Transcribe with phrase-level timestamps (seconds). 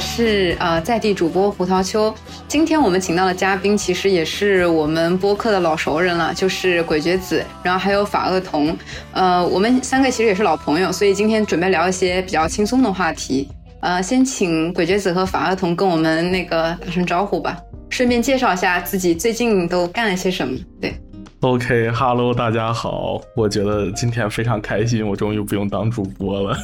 [0.00, 2.12] 是呃在地主播胡桃秋。
[2.48, 8.76] 今天我们请到的嘉宾其实也是我们播客的老熟人了，就是鬼觉子，然后还有法厄同。
[9.12, 13.48] 呃，我们三个其实也是老朋友，所以今天准备聊一些比较轻松的话题。
[13.80, 17.56] 呃，先请鬼觉子和法厄同跟我们那个打声招呼吧，
[17.88, 20.58] 顺便介绍一下自己最近都干了些什么。
[20.80, 20.94] 对
[21.40, 26.58] ，OK，Hello，大家好，我觉得今天非常开心，我终于不用当主播了。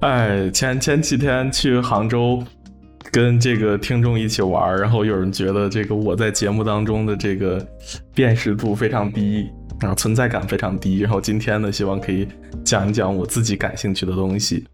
[0.00, 2.42] 哎，前前几天去杭州，
[3.10, 7.66] 跟这个听众一起玩，然后有人觉得这个我在节目当中的这个
[8.14, 9.48] 辨识度非常低，
[9.80, 11.00] 然后存在感非常低。
[11.00, 12.28] 然后今天呢，希望可以
[12.62, 14.66] 讲一讲我自己感兴趣的东西。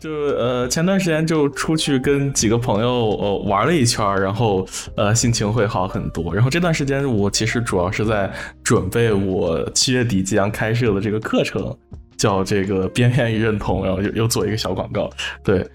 [0.00, 4.66] 就呃，前段时间就出去跟几个朋友呃玩了一圈，然后
[4.96, 6.34] 呃心情会好很多。
[6.34, 8.30] 然后这段时间我其实主要是在
[8.64, 11.76] 准备我七月底即将开设的这个课程。
[12.18, 15.08] 叫这个边片与认同，然后又又做一个小广告，
[15.42, 15.66] 对，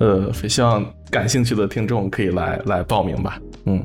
[0.00, 3.82] 呃，希望感兴趣的听众可以来来报名吧，嗯。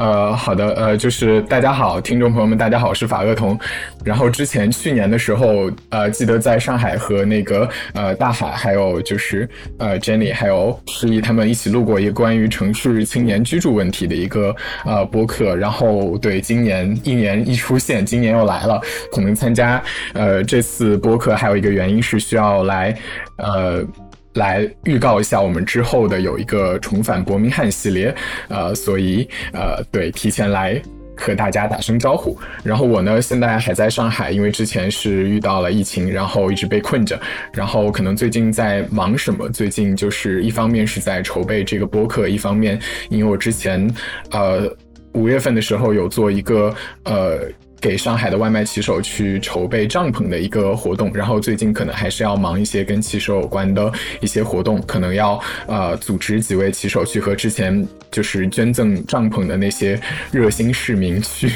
[0.00, 3.58] 呃，好的，呃，就是大家好，听众朋友们，大家好，我是法厄童。
[4.02, 14.56] 然后之前去年的时候，呃，记得在上海和那个呃大海，还有就是呃 Jenny，还有诗怡他们一起录过一个关于城市青年居住问题的一个
[14.86, 15.54] 呃播客。
[15.54, 18.80] 然后对，今年一年一出现，今年又来了，
[19.12, 19.82] 可能参加
[20.14, 22.96] 呃这次播客还有一个原因是需要来
[23.36, 23.84] 呃。
[24.34, 28.14] 来预告一下，我们之后的有一个重返伯明翰系列，
[28.48, 30.80] 呃，所以呃，对，提前来
[31.16, 32.38] 和大家打声招呼。
[32.62, 37.20] 然后我呢，现在还在上海，因为之前是遇到了疫情，然后一直被困着。
[37.52, 39.48] 然后可能最近在忙什么？
[39.48, 42.78] 最近就是一方面是在筹备这个播客，一方面
[43.08, 43.92] 因为我之前
[44.30, 44.72] 呃
[45.14, 46.74] 五月份的时候有做一个
[47.04, 47.40] 呃。
[47.80, 59.98] 给上海的外卖骑手去筹备帐篷的一个活动，然后最近可能还是要忙一些跟骑手有关的一些活动，可能要呃组织几位骑手去和之前就是捐赠帐篷的那些
[60.30, 61.50] 热心市民去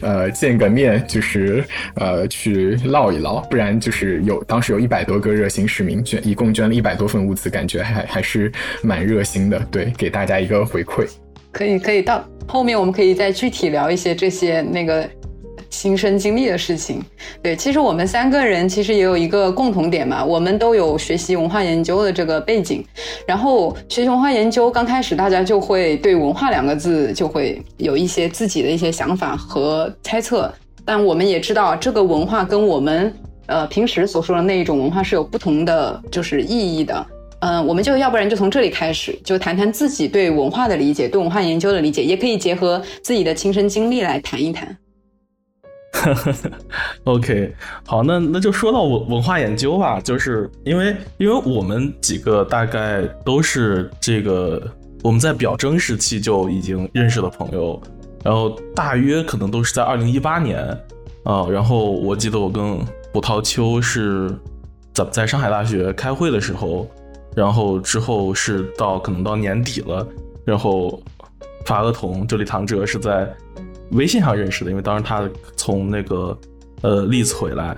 [0.00, 8.50] 呃见个面，就是呃去唠一唠，不然就是有当时有一百多个热心市民捐，一共捐了一百多份物资，感觉还还是
[8.82, 11.06] 蛮热心的，对，给大家一个回馈。
[11.52, 15.08] 可以可以，到后面我们可以再具体聊一些这些那个。
[15.72, 17.02] 亲身经历的事情，
[17.42, 22.84] 对，其实我们三个人其实也有一个共同点嘛，我们都有学习文化研究的这个背景，
[23.26, 30.52] 然后学习文化研究刚开始大家就会对文化两个字就会有一些自己的一些想法和猜测，
[30.84, 33.12] 但我们也知道这个文化跟我们
[33.46, 37.06] 呃平时所说的那一种文化是有不同的就是意义的，
[37.40, 44.76] 嗯，我们就要不然就从这里开始，就谈谈自己对文化的理解，对文化研究的理解，也可以结合自己的亲身经历来谈一谈。
[47.04, 47.54] OK，
[47.86, 54.60] 好，那那就说到文文化研究吧，就是因为因为我们几个大概都是这个
[55.02, 57.80] 我们在表征时期就已经认识的朋友，
[58.24, 60.66] 然后大约可能都是在二零一八年
[61.24, 62.78] 啊，然后我记得我跟
[63.12, 64.34] 胡桃秋是
[64.94, 66.88] 在在上海大学开会的时候，
[67.36, 70.04] 然后之后是到可能到年底了，
[70.44, 71.00] 然后
[71.66, 73.32] 法厄同这里唐哲是在。
[73.92, 76.38] 微信上认识的，因为当时他从那个
[76.82, 77.76] 呃利兹回来，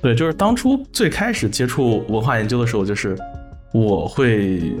[0.00, 3.16] 对，就是当初最开始接触文化研究的时候，就是
[3.72, 4.74] 我会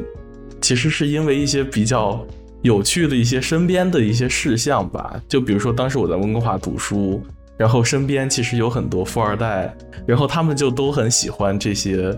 [0.60, 2.24] 其实是因为一些比较
[2.62, 7.22] 有趣的一些身边的一些事项吧，就比如说当时我在温哥华读书，
[7.56, 9.74] 然后身边其实有很多富二代，
[10.06, 12.16] 然后他们就都很喜欢这些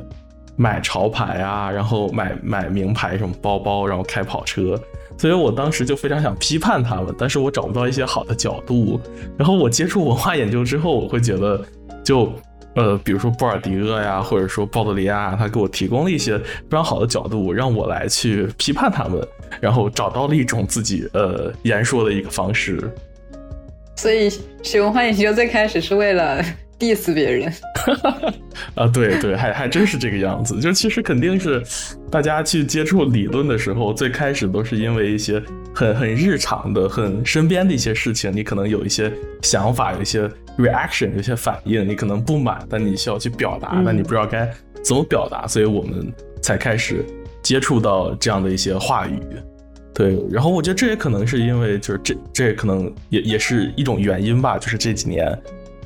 [0.57, 4.79] 买潮牌啊，然后买买名牌什么包包，然后开跑车。
[5.19, 9.01] 所以我当时就非常想批判他们，但是我找不到一些好的角度。
[9.37, 11.61] 然后我接触文化研究之后，我会觉得，
[12.05, 12.33] 就
[12.77, 19.21] 呃，比如说布尔迪厄呀，或者说鲍德里亚，他给我提供了一些非常好的角度，让我来去批判他们，
[19.61, 22.79] 然后找到了一种自己呃言说的一个方式。
[23.97, 24.31] 所以
[24.63, 26.41] 学文化研究最开始是为了。
[26.79, 27.53] Diss 别人，
[28.77, 30.61] 啊，对对，还还真是这个样子。
[30.61, 31.63] 就其实肯定是，
[32.11, 35.43] 大家去接触理论的时候，最开始都是因为一些
[35.75, 44.49] 很很日常的、很身边的一些事情，你可能有一些想法，有一些 reaction，有一些反应，你可能不满，但你需要去表达，但你不知道该
[44.85, 47.05] 怎么表达，所以我们才开始
[47.43, 49.19] 接触到这样的一些话语。
[49.93, 55.37] 对，然后我觉得这也可能是因为，就是这这也可能也也是一种原因吧，就是这几年。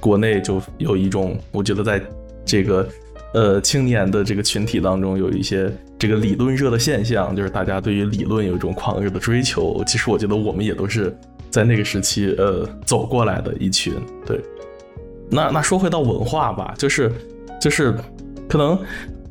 [0.02, 2.02] 国内就有一种，我觉得在
[2.44, 2.88] 这个
[3.34, 9.81] 呃青年的这个群体当中，有一些这个理论热的现象，就是大家对于理论有一种狂热的追求。
[9.87, 11.16] 其实我觉得我们也都是
[11.50, 13.94] 在那个时期呃走过来的一群。
[14.26, 14.40] 对，
[15.31, 17.12] 那那说回到文化吧，就是
[17.60, 17.94] 就是
[18.48, 18.76] 可能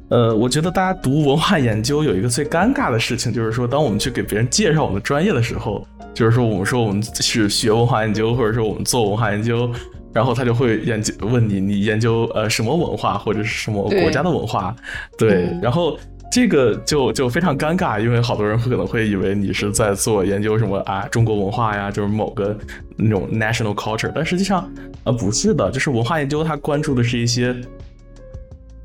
[0.07, 9.69] 呃，我觉得大家读文化研究有一个最尴尬的事情，就是说，当我们去给别人介绍我们专业的时候，就是说我们说我们是学文化研究，或者说我们做文化研究，
[10.13, 14.75] 然后他就会研究问你，你研究呃什么文化或者是什么国家的文化，
[15.17, 15.97] 对，然后
[16.31, 22.57] 这个就就非常尴尬，因为好多人会可能会以为你是在做研究什么啊中国文化呀，就是某个
[22.95, 24.69] 那种 national culture，但实际上
[25.03, 27.55] 呃不是的，就是文化研究它关注的是一些。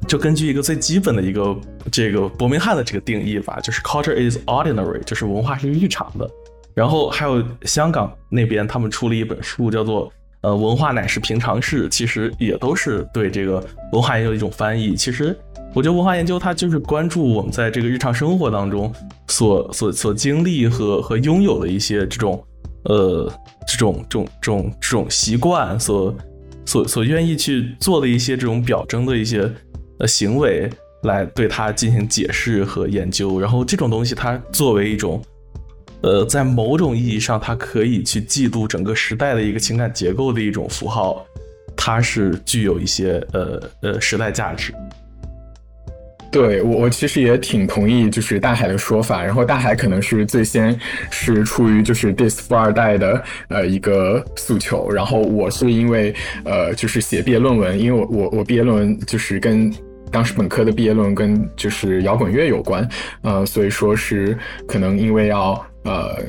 [0.06, 1.56] 就根据一个最基本的一个
[1.90, 6.30] 这个伯明翰的这个定义吧，就是 culture is ordinary，就是文化是日常的。
[6.74, 10.12] 然后还有香港那边他们出了一本书，叫做
[10.46, 13.62] 呃文化乃是平常事，其实也都是对这个
[13.92, 14.94] 文化研究一种翻译。
[14.94, 15.36] 其实
[15.74, 18.92] 我觉得文化研究它就是关注我们在这个日常生活当中
[19.28, 22.42] 所所所经历和和拥有的一些这种
[22.84, 23.30] 呃
[23.66, 26.14] 这种这种这种这种习惯，所
[26.64, 29.50] 所所愿意去做的一些这种表征的一些。
[29.98, 30.68] 呃行为
[31.04, 35.22] 来对它进行解释和研究，然后这种东西它作为一种，
[36.06, 41.26] 呃，在某种意义上它可以去记录整个时代的一个情感结构的一种符号，
[41.76, 44.72] 它是具有一些呃呃时代价值。
[46.30, 49.24] 对我，我其实也挺同意，就是大海的说法。
[49.24, 50.78] 然后大海可能是最先
[51.10, 54.88] 是出于就是 dis 富二代的呃一个诉求。
[54.88, 56.14] 然后我是因为
[56.44, 59.74] 呃就是写毕业论文，因为我我我毕业论文就是跟
[60.12, 62.88] 当时本科的毕业论文跟就是摇滚乐有关，
[63.22, 64.38] 呃，所以说是
[64.68, 66.22] 可能因为要呃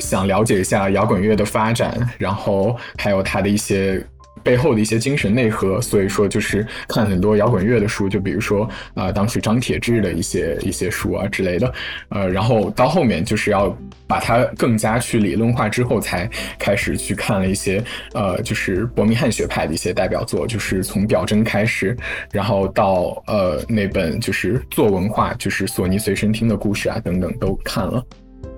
[0.00, 4.04] 想了解一下摇滚乐的发展，然后还有它的一些。
[4.42, 11.72] 背后的一些精神内核，所以说就是看很多摇滚乐的书，就比如说啊，当时张铁志的一些一些书啊之类的，
[12.10, 13.74] 呃，然后到后面就是要
[14.06, 16.28] 把它更加去理论化之后，才
[16.58, 17.82] 开始去看了一些
[18.12, 21.96] 呃，就是伯明翰学派的一些代表作，就是从表征开始，
[22.30, 28.04] 然后到呃那本就是做文化，就是索尼随身听的故事啊等等都看了，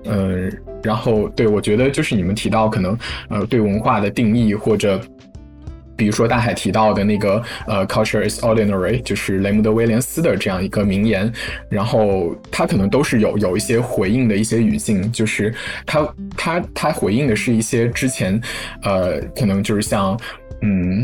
[0.09, 0.51] 嗯，
[0.83, 2.97] 然后对我觉得就是你们提到可能
[3.29, 5.01] 呃对文化的定义或者。
[5.99, 11.33] 比如说大海提到的那个呃，culture is ordinary，就是雷姆德威廉斯的这样一个名言，
[11.71, 15.51] 然后他可能都是有有一些回应的一些语境，就是
[15.87, 16.07] 他
[16.37, 18.39] 他他回应的是一些之前
[18.83, 20.15] 呃，可能就是像
[20.61, 21.03] 嗯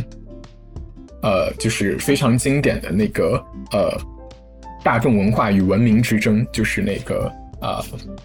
[1.23, 3.99] 呃，就是非常经典的那个呃，
[4.83, 7.33] 大众文化与文明之争，就是那个。
[7.63, 7.81] 啊，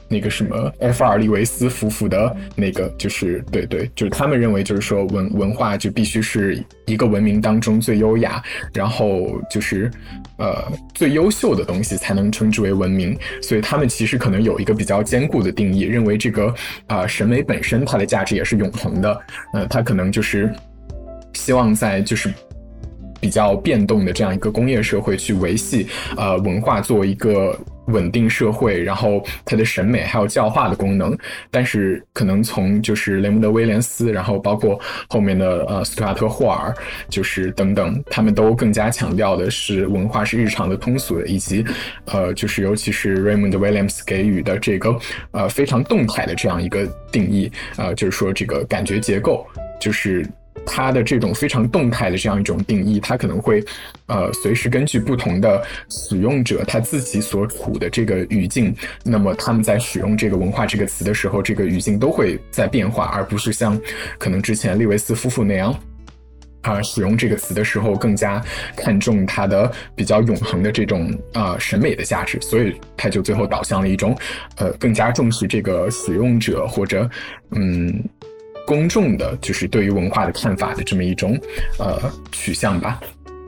[0.09, 8.43] 那个什么 F 尔利维斯夫妇的那个，就是对对，就是他们认为，就是说文文化就必须是一个文明当中最优雅，
[8.75, 9.89] 然后就是
[10.39, 10.61] 呃
[10.93, 13.17] 最优秀的东西才能称之为文明。
[13.41, 16.53] 所以他们其实可能有一个比较坚固的定义，认为这个
[16.89, 19.21] 啊审美本身它的价值也是永恒的。
[19.53, 20.53] 呃，它可能就是
[21.35, 22.29] 希望在就是
[23.21, 25.87] 比较变动的这样一个工业社会去维系
[26.17, 27.57] 呃文化作为一个。
[27.89, 31.17] 稳定社会，然后它的审美还有教化的功能，
[31.51, 36.75] 但是可能从就是雷蒙德威廉斯，然后包括后面的呃斯图亚特霍尔，
[37.09, 41.65] 就是等等，他们都更加强调的是文化是日常的通俗的，以及
[42.07, 44.97] 呃就是尤其是 Raymond Williams 给予的这个
[45.33, 49.47] 呃非常动态的这样一个定义，呃就是说这个感觉结构
[49.81, 50.27] 就是。
[50.67, 53.65] 它的这种非常动态的这样一种定义，它可能会，
[54.07, 58.75] 呃，随时根据不同的使用者他自己所处的这个语境，
[59.05, 63.81] 那么他们在使用这个文化这个词的时候，这个语境都会在变化，而不是像
[64.19, 65.75] 可能之前利维斯夫妇那样，
[66.63, 68.43] 啊，使用这个词的时候更加
[68.77, 74.17] 看重它的比较永恒的这种啊审美的价值，所以他就最后导向了一种，
[74.57, 77.09] 呃，更加重视这个使用者或者
[77.51, 78.03] 嗯。
[78.69, 81.35] 公众的，就是对于文化的看法的这么一种
[81.79, 81.99] 呃
[82.31, 83.01] 取向吧。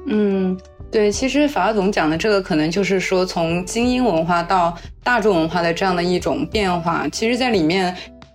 [0.07, 0.59] 嗯，
[0.91, 4.75] 对，其实法拉总讲的这个，可能就是说从精英文化到
[5.05, 7.07] 大众文化的这样的一种变化。
[7.13, 7.95] 其实，在里面，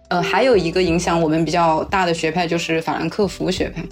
[0.09, 3.83] 呃，还有一个影响我们比较大的学派，就是法兰克福学派。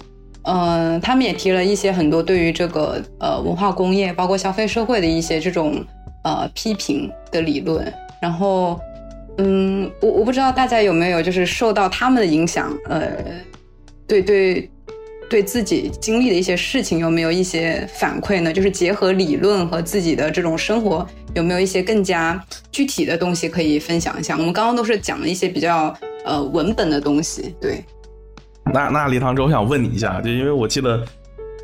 [0.42, 5.84] 嗯，他们也提了一些很多对于这个呃文化工业，包括消费社会的一些这种
[6.22, 8.78] 呃批评的理论，然后。
[9.38, 13.10] 嗯，我我不知道大家有没有就是受到他们的影响，呃，
[14.06, 14.70] 对对，
[15.28, 18.52] 对自己经历的一些事情有没有一些反馈呢？
[18.52, 24.36] 就是结合理论和自己的这种生活，有没有一些更加具体的东西可以分享一下？
[24.36, 25.92] 我们刚刚都是讲了一些比较
[26.24, 27.82] 呃文本的东西，对。
[28.72, 31.04] 那那李唐周，我想问你一下，就因为我记得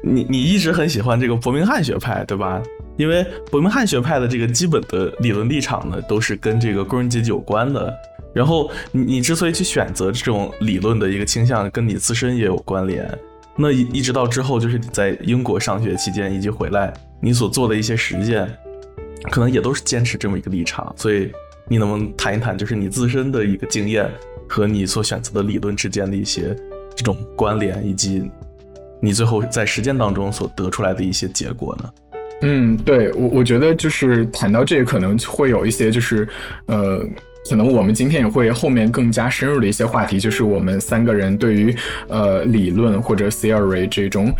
[0.03, 2.61] 你你一直很喜欢这个伯明翰学派，对吧？
[2.97, 7.93] 因为伯明翰学派的这个基本的理论立场呢，都是跟这个工人阶级有关的。
[8.33, 13.11] 然后你你之所以去选择这种理论的一个倾向，跟你自身也有关联。
[13.57, 18.49] 那一一直到之后，就是你在英国上学期间以及回来，你所做的一些实践，
[19.31, 20.95] 可能也都是坚持这么一个立场。
[20.97, 21.33] 所以
[21.69, 24.09] 你能不能谈一谈，就是你自身的一个经验
[24.49, 26.57] 和你所选择的理论之间的一些
[26.95, 28.31] 这种关联，以及
[29.01, 31.91] 你最后在实践当中所得出来的一些结果呢？
[32.43, 36.29] 嗯，对我我觉得就是谈到这个，可能会有一些就是
[36.67, 37.05] 呃。
[37.49, 41.75] 可能我们今天也会后面更加深入的一些话题，就是我们三个人对于
[42.07, 44.31] 呃理论或者 theory 这种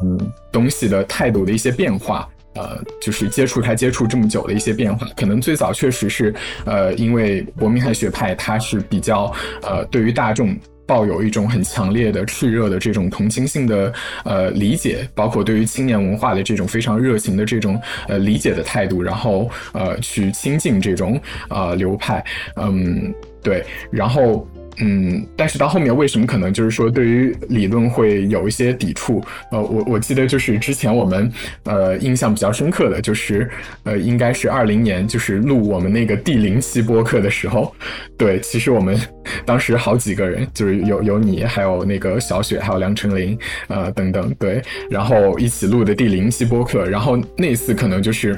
[0.00, 0.18] 嗯
[0.50, 5.06] 东西的态度的一些变化，呃，就是接触它接触这么久的一些变化。
[5.14, 6.34] 可能最早确实是
[6.64, 9.30] 呃，因为伯明翰学派它是比较
[9.62, 10.56] 呃对于大众。
[10.86, 13.92] 抱有一种很强烈的炽热的这种同情性的
[14.24, 22.24] 呃理解，包括对于青年文化的这种非常热情的这种呃理解的态度，然后呃去亲近这种呃流派，
[22.56, 24.46] 嗯，对，然后。
[24.78, 29.22] 嗯，但是到后面为什么可能就是说对于理论会有一些抵触？
[29.50, 31.30] 呃，我我记得就是之前我们
[31.64, 33.50] 呃印象比较深刻的就是
[33.84, 37.74] 呃应该是二零年就是录我们那个第零期播客的时候，
[38.16, 38.98] 对，其实我们
[39.44, 43.38] 当时好几个人就是有有你，还有那个小雪，还有梁成林，
[43.68, 48.34] 呃等等，对，然后一起录的第零期播客，然后那次可能就是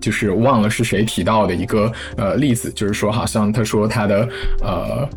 [0.00, 4.28] 就是忘了是谁提到的一个呃例子，就是说好像他说他的
[4.62, 5.10] 呃。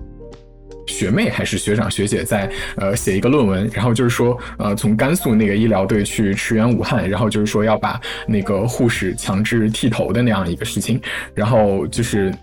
[0.87, 11.01] 学妹还是学长学姐在呃写一个论文，然后就是说呃从甘肃那个医疗队去驰援武汉，然后就是说要把那个护士强制剃头的那样一个事情，
[11.33, 12.33] 然后就是。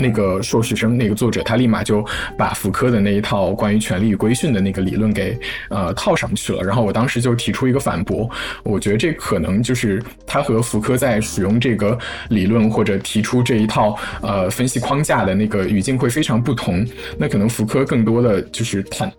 [0.00, 2.04] 那个硕士生，那个作者，他立马就
[2.36, 5.38] 把福柯的那一套关于权力与规训的那个理论给
[5.68, 6.62] 呃套上去了。
[6.62, 8.28] 然后我当时就提出一个反驳，
[8.62, 16.84] 我觉得这可能就是他和福柯在使用这个理论或者提出这一套呃分析框架的那个语境会非常不同。
[17.18, 19.12] 那可能福柯更多的就是探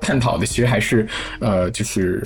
[0.00, 1.06] 探讨的其实还是
[1.40, 2.22] 呃就是。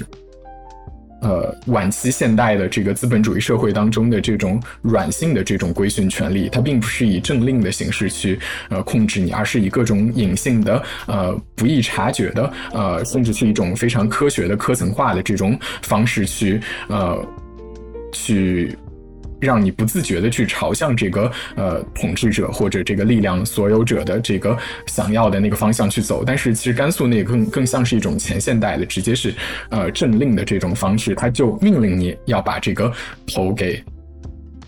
[1.23, 8.39] 呃，晚期现代的这个资本主义社会当中的这种软性的这种规训权利，它并不是以政令的形式去
[8.69, 17.25] 呃控制你，而是以各种隐性的呃不易察觉的呃，甚至是一种非常科学的科层化的这种方式去呃
[18.13, 18.77] 去。
[19.43, 24.57] 让你不自觉的去朝向这个呃统治者或者这个力量所有者的这个
[24.87, 29.35] 想要的那个方向去走，但是其实甘肃那个更更像是一种前现代的，直接是
[29.69, 32.93] 呃政令的这种方式，他就命令你要把这个
[33.27, 33.83] 头给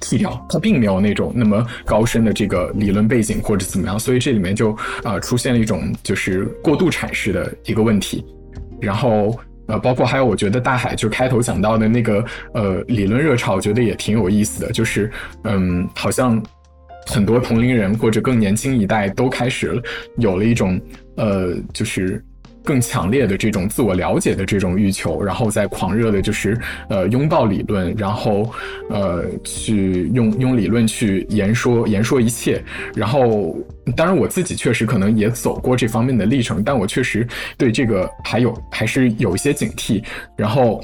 [0.00, 8.24] 剃掉，他并没有那种那么高深的这个理论背景或者怎么样，所以这里面就啊出现了一种就是过度阐释的一个问题，
[8.80, 9.38] 然后。
[9.66, 15.10] 呃，包括还有，我觉得大海就开头讲到的那个呃理论热潮，我觉得也挺有意思的，就是
[15.44, 16.42] 嗯，好像
[17.06, 19.82] 很多同龄人或者更年轻一代都开始
[20.18, 20.80] 有了一种
[21.16, 22.22] 呃，就是。
[22.64, 28.50] 更强烈的这种自我了解的这种欲求，然后再狂热的，就是呃拥抱理论，然后
[28.88, 32.64] 呃去用用理论去言说言说一切。
[32.94, 33.54] 然后，
[33.94, 37.26] 当然我自己确实可能也走过这方面的历程，但我确实
[37.58, 40.02] 对这个还有还是有一些警惕。
[40.34, 40.80] 然后，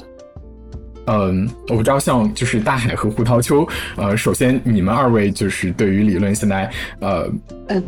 [1.07, 6.69] 嗯，我不知道像就是大海和胡桃秋，呃，首先你们二位就是对于理论现在
[6.99, 7.27] 呃
[7.69, 7.83] 嗯。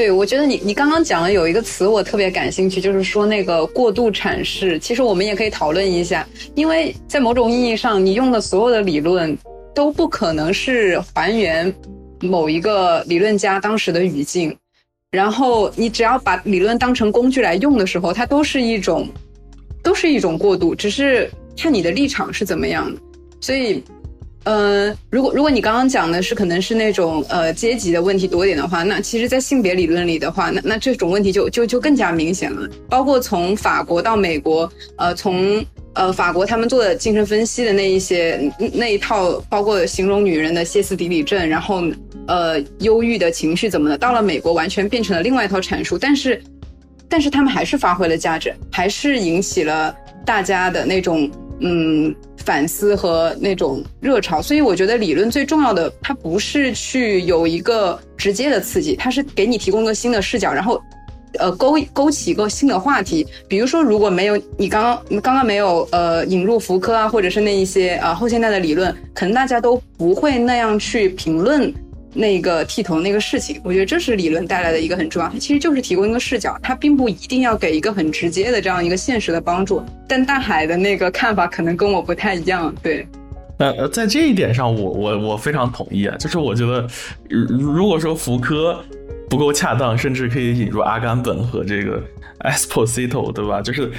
[0.00, 4.78] 对，我觉得你你刚刚讲的有一个词我特别感兴趣，就是说那个过度阐释。
[4.78, 9.36] 其实我们也可以讨论一下，因为在某种意义上，你用的所有的理论
[9.74, 11.70] 都不可能是还原
[12.22, 14.56] 某一个理论家当时的语境。
[15.10, 19.06] 然后你只要把理论当成工具来用的时候，它都是一种，
[19.82, 22.98] 都是一种过渡，只是看你的立场是怎么样的。
[23.38, 23.84] 所以。
[24.44, 32.66] 呃，如果如果你刚刚讲的是可能是那种呃阶级的问题多点的话，那其实，在性别理论里的话，那那这种问题就就就更加明显了。
[32.88, 41.84] 包括从法国到美国，呃，从呃法国他们做的精神分析的那一些那一套，包括形容女人的歇斯底里症，然后
[42.26, 45.98] 呃忧郁的情绪怎么的，到了美国完全变成了另外一套阐述。
[45.98, 46.42] 但是，
[47.10, 49.94] 但是他们还是发挥了价值，还是引起了
[50.24, 51.30] 大家的那种。
[51.60, 60.80] 嗯，反思和那种热潮，所以我觉得理论最重要的，它不是去有一个直接的刺激，它是给你提供一个新的视角，然后，
[61.38, 63.26] 呃，勾勾起一个新的话题。
[63.46, 71.72] 比如说，如果没有你刚刚刚刚没有呃引入福柯啊，或者是那一些啊后现代的理论，可能大家都不会那样去评论。
[72.12, 79.82] 那个剃头那个事情，我觉得这是理论带来的一个很重要，它其实就是提供一个视角，它并不一定要给一个很直接的这样一个现实的帮助。
[80.08, 83.06] 但大海的那个看法可能跟我不太一样，对。
[83.58, 86.88] 呃，在这一点上，我我我非常同意啊，就是我觉得，
[87.28, 88.82] 如果说福柯
[89.28, 92.02] 不够恰当，甚至可以引入阿甘本和这个
[92.40, 93.60] Esposito，对吧？
[93.60, 93.90] 就是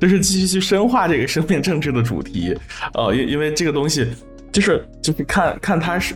[0.00, 2.56] 就是继续去深化这个生命政治的主题，
[2.94, 4.06] 呃，因因为这个东西
[4.52, 6.14] 就是就是看看他是。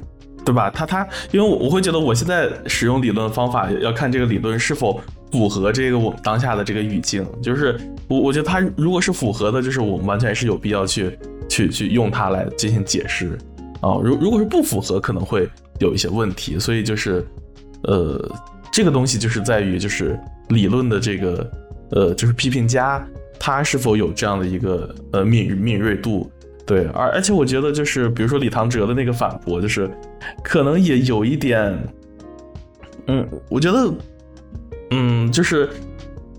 [0.49, 0.71] 对吧？
[0.71, 4.99] 他他，因为我我会觉得我现在使用理论方法要看这个理论是否
[5.31, 7.23] 符合这个我们当下的这个语境。
[7.43, 7.78] 就是
[8.09, 11.19] 我我觉得它如果是符合的，就是我们完全是有必要去
[11.50, 13.37] 去去用它来进行解释
[13.83, 14.00] 啊。
[14.02, 15.47] 如如果是不符合，可能会
[15.81, 16.59] 有一些问题。
[16.59, 17.23] 所以就是
[17.83, 18.19] 呃，
[18.73, 21.50] 这个东西就是在于就是理论的这个
[21.90, 23.07] 呃，就是批评家
[23.38, 26.33] 他是否有这样的一个呃敏敏锐度。
[26.64, 29.90] 对，而而且我觉得就是，比如说李唐哲的那个反驳，就是
[30.42, 31.78] 可能也有一点，
[33.06, 33.94] 嗯，我觉得，
[34.90, 35.68] 嗯，就是，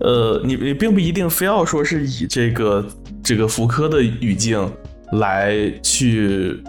[0.00, 2.86] 呃，你你并不一定非要说是以这个
[3.22, 4.70] 这个福柯的语境
[5.12, 6.62] 来去，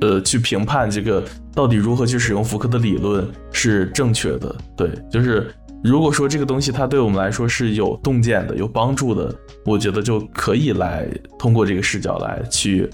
[0.00, 1.24] 呃，去评判这个
[1.54, 4.54] 到底如何去使用福柯的理论是正确的。
[4.76, 5.52] 对，就是。
[5.84, 9.34] 如果说这个东西它对我们来说是有洞见的、有帮助的，
[9.64, 12.88] 我觉得就可以来通过这个视角来去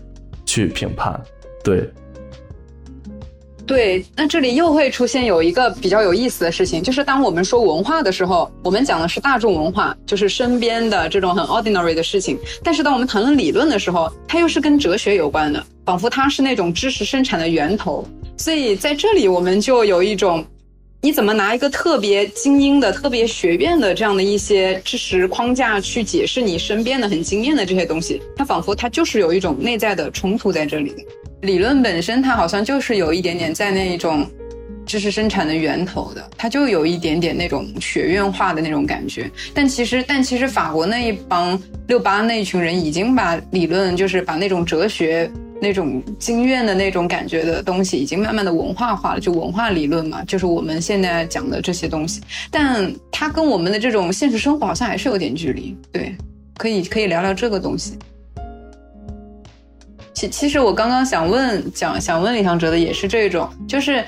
[0.47, 1.21] 去评判。
[1.63, 1.87] 对，
[3.69, 12.35] 对，那这里又会出现有一个比较有意思的事情，就是当我们说文化的时候，我们讲的是大众文化，就是身边的这种很 ordinary 的事情；
[12.65, 18.03] 但是当我们谈论理论的时候，它又是跟哲学有关的，仿佛它是那种知识生产的源头。
[18.39, 20.43] 所以在这里，我们就有一种。
[21.01, 28.21] 你怎么拿一个特别精英的、特别学院的这样的一些知识框架去解释你身边的很惊艳的这些东西？
[28.37, 30.97] 它仿佛它就是有一种内在的冲突在这里的。
[31.43, 34.27] 理论本身它好像就是有一点点在那一种
[34.85, 39.31] 知识生产的源头的，它就有一点点那种学院化的那种感觉。
[39.55, 45.31] 但其实，但其实法国那一帮六八那一群人已经把理论，就是把那种哲学。
[45.61, 55.77] 那种经验的那种感觉的东西，已经慢慢的文化化了，就文化理论嘛，就是我们现在讲的这些东西，但它跟我们的这种现实生活好像还是有点距离。
[55.91, 56.15] 对，
[56.57, 57.99] 可以可以聊聊这个东西。
[60.19, 64.05] 其其实我刚刚想问讲想问李唐哲的也是这种，就是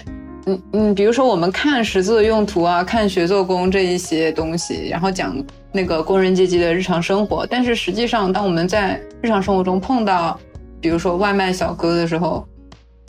[0.47, 5.37] 嗯嗯，比如说我们看识字的用途啊，看学做工这一些东西，然后讲
[5.71, 10.37] 那个工人阶级的日常生活，但是实际上当我们在日常生活中碰到。
[10.81, 12.49] 比如说外卖小哥的时候，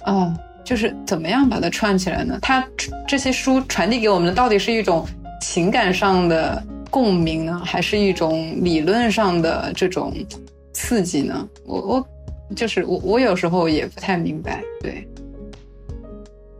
[0.05, 2.37] 哦，就是怎么样把它串起来呢？
[2.41, 2.61] 他
[3.07, 5.07] 这些书传递给我们的到底是一种
[5.39, 10.13] 情感上的共鸣呢，还是一种理论上的这种
[10.73, 11.47] 刺激呢？
[11.65, 12.07] 我我
[12.55, 14.63] 就是我我有时候也不太明白。
[14.81, 15.07] 对，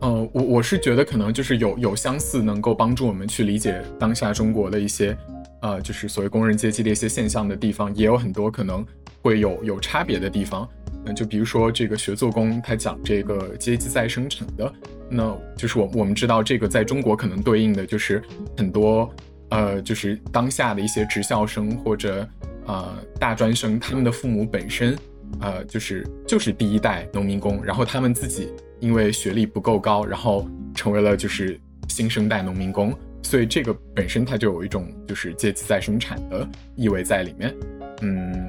[0.00, 5.16] 嗯，我我是觉得可能就是有有相似能够帮助我们去理解当下中国的一些
[5.60, 8.84] 呃，就是所谓工人阶级的一些现象的地方，也有很多可能
[9.22, 10.68] 会有有差别的地方。
[11.04, 14.72] 嗯，就比如说这个学做工，他讲这个阶级再生产的，
[15.08, 18.22] 那就是我我们知道这个在中国可能对应的就是
[18.56, 19.12] 很多
[19.50, 22.26] 呃，就是当下的一些职校生或者
[22.66, 24.96] 呃大专生，他们的父母本身
[25.40, 32.92] 呃就是就是第一代农民工，然后他们自己因为学历不够高，然后成为了就是新生代农民工，
[33.22, 37.54] 所以这个本身它就有一种就是阶级再生产的意味在里面。
[38.02, 38.48] 嗯，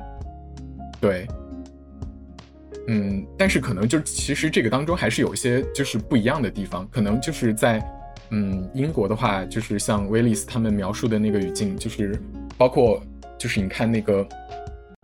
[1.00, 1.28] 对。
[2.88, 7.82] 嗯，但是可能就其实这个当中还是有一些就是不一样的地方，可能就是在
[8.30, 12.20] 嗯英国的话，就是像威利斯他们描述的那个语境，就是
[12.58, 13.02] 包括
[13.38, 14.28] 就是你看那个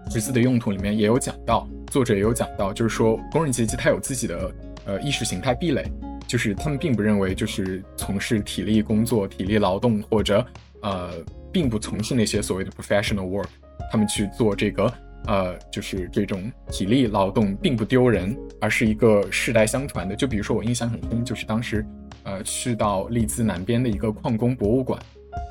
[0.09, 4.51] 十字的用途里面也有讲到，作者也有讲到，就是说工人阶级他有自己的
[4.85, 5.83] 呃意识形态壁垒，
[6.27, 10.45] 就是他们并不认为就是从事体力工作、体力劳动或者
[10.81, 11.13] 呃
[11.51, 13.47] 并不从事那些所谓的 professional work，
[13.91, 14.91] 他们去做这个。
[15.25, 20.15] 呃，就是这种体力劳动并不丢人，而是一个世代相传的。
[20.15, 21.85] 就比如说，我印象很深，就是当时，
[22.23, 24.99] 呃，去到利兹南边的一个矿工博物馆，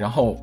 [0.00, 0.36] 然后，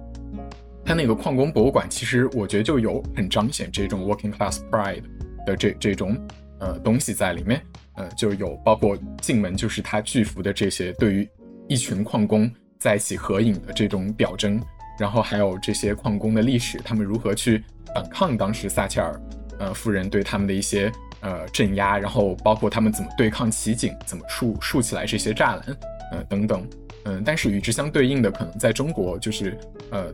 [0.85, 5.01] 他那个矿工博物馆，其实我觉得就有很彰显这种 working class pride
[5.45, 6.15] 的这这种
[6.59, 7.61] 呃东西在里面。
[7.95, 11.29] 呃，就有包括进门就是他巨幅的这些对于
[11.67, 14.61] 一群矿工在一起合影的这种表征，
[14.99, 17.63] 然后还有这些矿工的历史，他们如何去。
[17.93, 19.17] 反抗当时撒切尔，
[19.57, 25.77] 呃夫人对他们的一些呃镇压，然后包括他们怎么对抗骑警，怎么竖竖起来这些栅栏，
[26.11, 26.67] 呃等等，
[27.05, 29.57] 嗯，但是与之相对应的，可能在中国就是，
[29.91, 30.13] 呃，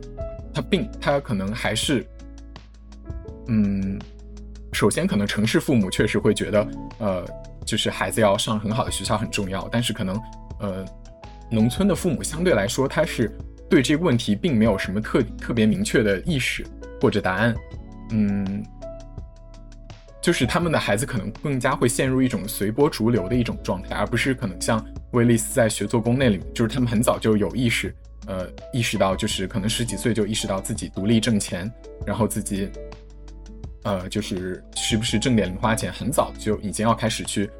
[0.54, 2.06] 他并他可能还是，
[3.48, 3.98] 嗯，
[4.72, 7.24] 首先可能城市父母确实会觉得，呃，
[7.64, 10.20] 就是孩子要上很好的学校很重要，但是可能，
[10.60, 10.84] 呃，
[11.50, 13.30] 农村的父母相对来说，他是
[13.68, 16.66] 对这个问题并没有什么特特别明确的意识
[17.00, 17.54] 或者答案。
[18.10, 18.64] 嗯，
[20.20, 27.94] 就是他们的孩子可能更加会陷入一种随波逐流的一种状态，而不是可能像威利斯在学做工那里，就是他们很早就有意识，
[28.26, 31.70] 呃，意识到就是可能十几岁就意识到自己独立挣钱，
[32.06, 32.68] 然后自己，
[33.84, 37.50] 呃，就是时不时挣点零花钱，很早就已经要开始去，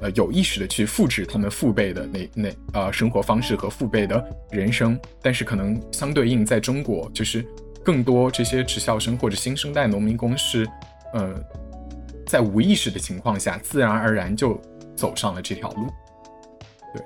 [0.00, 7.44] 呃有意识的去复制他们父辈的那那呃生活方式和父辈的人生，但是可能相对应在中国，就是
[7.84, 10.66] 更多这些职校生或者新生代农民工是，
[11.12, 11.34] 呃，
[12.26, 14.58] 在无意识的情况下，自然而然就
[14.96, 15.92] 走上了这条路。
[16.92, 17.02] 对，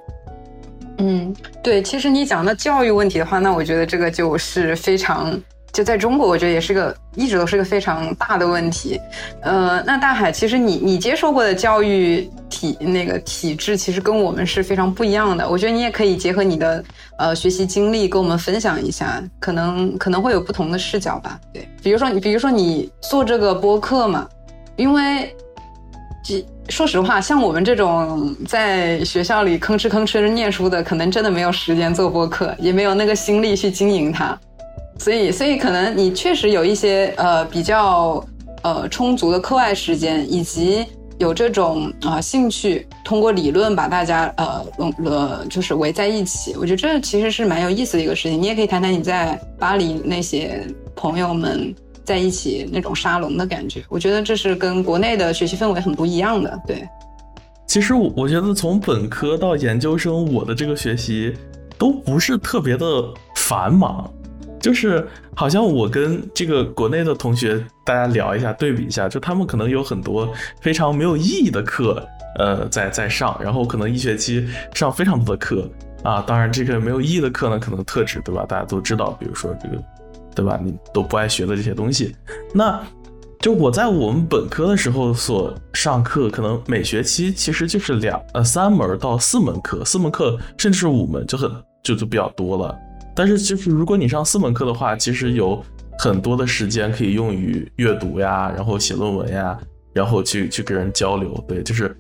[0.99, 5.41] 嗯，对，其实你讲的教育问题的话，那我觉得这个就是非常。
[5.73, 8.99] 就在中国，我觉得也是个一直都是个非常大的问题。
[9.43, 15.47] 呃，那大海，其实你你接受过的教育体那个体制，其实跟我们是非常不一样的。
[15.47, 16.83] 我觉得你也可以结合你的
[17.19, 21.39] 呃学习经历，跟我们分享一下，可能可能会有不同的视角吧。
[21.53, 24.27] 对，比如说你，比如说你做这个播客嘛，
[24.77, 25.37] 因为，
[26.69, 34.39] 说实话，像我们这种在学校里吭哧吭哧念书的，可能真的没有时间做播客，也没有那个心力去经营它。
[34.99, 38.25] 所以，所以可能你确实有一些呃比较
[38.63, 40.85] 呃充足的课外时间，以及
[41.19, 44.67] 有这种啊兴趣，通过理论把大家呃
[45.05, 46.55] 呃就是围在一起。
[46.59, 48.41] 我觉得这其实是蛮有意思的一个事情。
[48.41, 51.75] 你也可以谈谈你在巴黎那些朋友们
[52.07, 53.85] 在一起那种沙龙的感觉。
[53.91, 56.59] 我觉得这是跟国内的学习氛围很不一样的。
[56.67, 56.89] 对，
[57.67, 61.35] 其实我我觉得从本科到研究生，我的这个学习
[61.77, 62.87] 都不是特别的
[63.35, 64.11] 繁忙。
[64.59, 70.29] 就是好像我跟这个国内的同学大家聊一下，对比一下，就他们可能有很多
[70.61, 72.05] 非常没有意义的课，
[72.39, 75.71] 呃，在在上，然后可能一学期上非常多的课
[76.03, 76.21] 啊。
[76.27, 78.45] 当然，这个没有意义的课呢，可能特指对吧？
[78.49, 79.77] 大家都知道，比如说这个，
[80.37, 80.61] 对吧？
[80.63, 82.15] 你都不爱学的这些东西。
[82.53, 82.81] 那
[83.41, 91.51] 就我在我们本科的时候所上课，可能每学期其实就是两呃三门到四门课，四门课甚至是五门就很
[91.83, 92.77] 就就比较多了。
[93.15, 95.63] 但是就是如果你上四门课的话，其实有
[95.99, 99.59] 很多的时间可以用于阅读呀，然后写论文呀，
[99.95, 101.33] 然后去去跟人交流。
[101.49, 101.97] 对，就是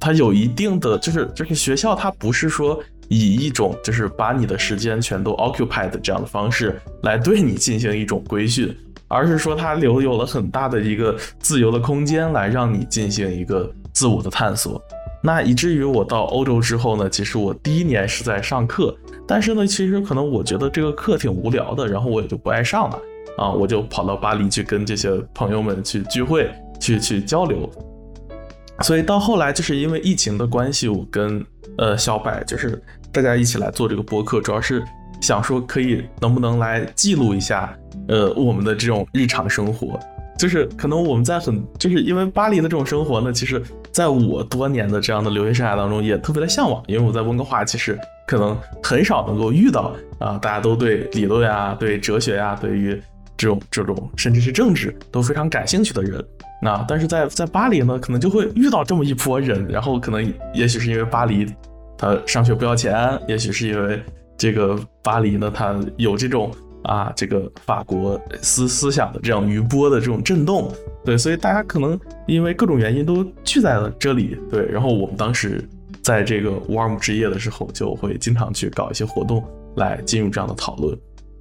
[0.00, 8.74] 它有一定的，就是就是学校它不是说以一种就是把你的时间全都 occupied 这样的方式来对你进行一种规训，
[9.08, 14.82] 而是说它留有了很大的一个自由的空间来让你进行一个自我的探索。
[15.22, 18.94] 那以至于我到欧洲之后呢，其实我第一年是在上课，
[19.26, 22.98] 但是呢，其实可能我觉得这个课挺无聊的，然后我也就不爱上了
[23.38, 27.70] 啊，我就跑到巴黎去跟这些朋友们去聚会，去去交流。
[28.80, 31.44] 所以到后来就是因为疫情的关系，我跟
[31.78, 32.82] 呃小柏就是
[33.12, 34.82] 大家一起来做这个播客，主要是
[35.20, 37.76] 想说可以能不能来记录一下
[38.08, 39.98] 呃我们的这种日常生活。
[40.36, 53.00] 就是可能我们在很，就是因为巴黎的这种生活呢，其实在我多年的这样的留学生涯当中也特别的向往，因为我在温哥华其实可能很少能够遇到啊，大家都对理论呀、对哲学呀、对于
[53.44, 56.24] 这种这种甚至是政治都非常感兴趣的人，
[56.62, 61.46] 那但是在在巴黎呢，可能就会遇到这么一波人，然后可能也许是因为巴黎
[61.98, 64.02] 他上学不要钱，也许是因为
[64.38, 66.50] 这个巴黎呢，他有这种。
[66.84, 70.70] 啊，这个法国思思想的这样余波的这种震动，
[71.02, 74.66] 对，所以大家可能因为各种原因都聚在了这里，对。
[74.66, 75.66] 然后我们当时
[76.02, 79.42] 在这个乌尔姆之夜的时候，就会经常去搞一些活动
[79.76, 80.94] 来进入这样的讨论。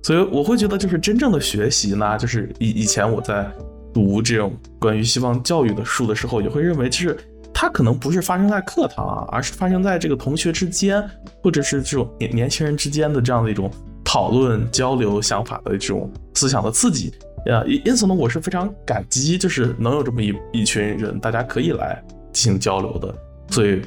[0.03, 3.49] 所以我会觉得，就是真正的学习呢，就是以以前我在
[3.91, 7.17] 读这种关于西方教育的书的时候，也会认为，其实
[7.51, 11.03] 它可能不是发生在课堂啊，而是发生在这个同学之间，
[11.41, 13.71] 或者是这种年年轻人之间的这样的一种。
[14.05, 17.11] 讨论、交流想法的这种思想的刺激，
[17.49, 21.99] 啊，因因此呢，我是非常感激，就是能有这么一一群人，大家可以来
[22.31, 23.15] 进行交流的，
[23.49, 23.81] 所以，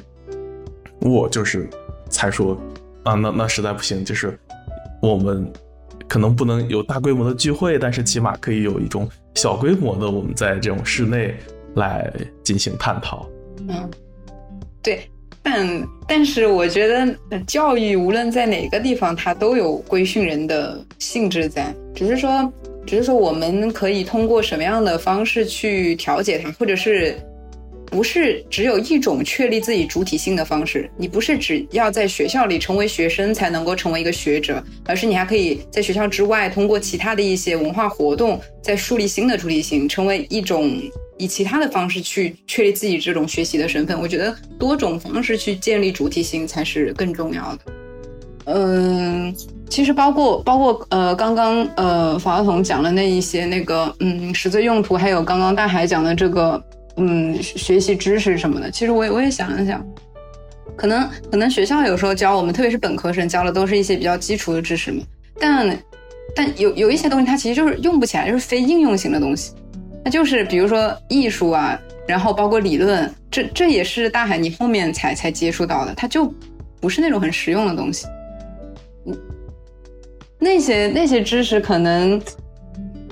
[0.99, 1.69] 我就是
[2.09, 2.59] 才说，
[3.03, 4.37] 啊，那那实在不行，就是
[5.01, 5.49] 我们
[6.07, 11.35] 可能不能有大规模的聚会，但是起码可以有一种小规模的，我们在这种室内
[11.75, 12.11] 来
[12.43, 13.27] 进行探讨。
[13.67, 13.89] 嗯，
[14.81, 15.01] 对。
[15.43, 17.17] 但但是我觉得
[17.47, 22.51] 教育无论在哪个地方，它都有规训人的性质在，只是说，
[22.85, 27.15] 只是说我们可以通过什么样的方式去调节它，或者是
[27.89, 30.89] 不是只有一种确立自己主体性的方式？
[30.97, 40.79] 你不是只要在学校里成为学生才能够成为一个学者，而是你还可以在学校之外，通过其他的一些文化活动，在树立新的主体性，成为一种。
[41.19, 47.59] 以其他的方式去确立自己这种学习的身份，我觉得多种方式去建立主体性才是更重要的。
[48.45, 49.35] 嗯，
[49.67, 56.63] 其实包括包括呃，刚刚呃，法同讲的那一些那个嗯，实则用途，还有刚刚大海讲的这个
[56.97, 59.85] 嗯，学习知识什么的，其实我也我也想一想，
[60.75, 65.03] 可能可能学校有时候教我们，特别是本科生教的都是一些比较基础的知识嘛，
[65.39, 65.77] 但
[66.35, 69.53] 但有有一些东西它其实就是用不起来，就是非应用型的东西。
[70.03, 76.33] 那就是比如说艺术啊，然后包括理论，这这也是大海你后面才才接触到的，它就
[76.79, 78.07] 不是那种很实用的东西。
[79.05, 79.17] 嗯，
[80.39, 82.21] 那些那些知识可能，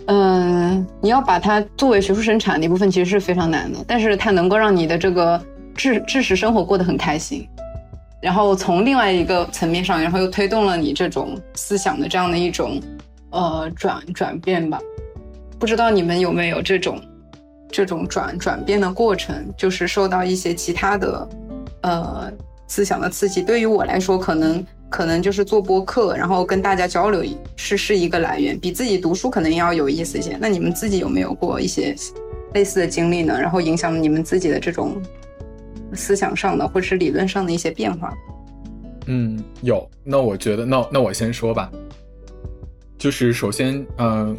[0.08, 3.80] 嗯，你要把它作为学术生产的一部分，其实是非常难的。
[3.88, 5.42] 但是它能够让你的这个
[5.74, 7.48] 知知识生活过得很开心。
[8.22, 12.80] 然后从另外一个层面上，然后又推动了你这种思想的这样的一种
[13.32, 14.80] 呃转转变吧。
[15.60, 17.00] 不知道你们有没有这种
[17.72, 21.30] 这种转转变的过程，就是受到一些其他的
[21.82, 22.32] 呃
[22.68, 23.42] 思想的刺激。
[23.42, 24.64] 对于我来说，可能
[24.96, 27.22] 可能就是做播客，然后跟大家交流
[27.58, 30.38] 是是一个来源，比自己读书可能要有意思一些。
[30.40, 31.94] 那你们自己有没有过一些
[32.54, 33.38] 类似的经历呢？
[33.38, 35.02] 然后影响你们自己的这种？
[35.94, 38.14] 思想上的或者是理论上的一些变化，
[39.08, 39.86] 嗯，有。
[40.04, 41.70] 那我觉得，那那我先说吧。
[42.98, 44.36] 就是首先，嗯，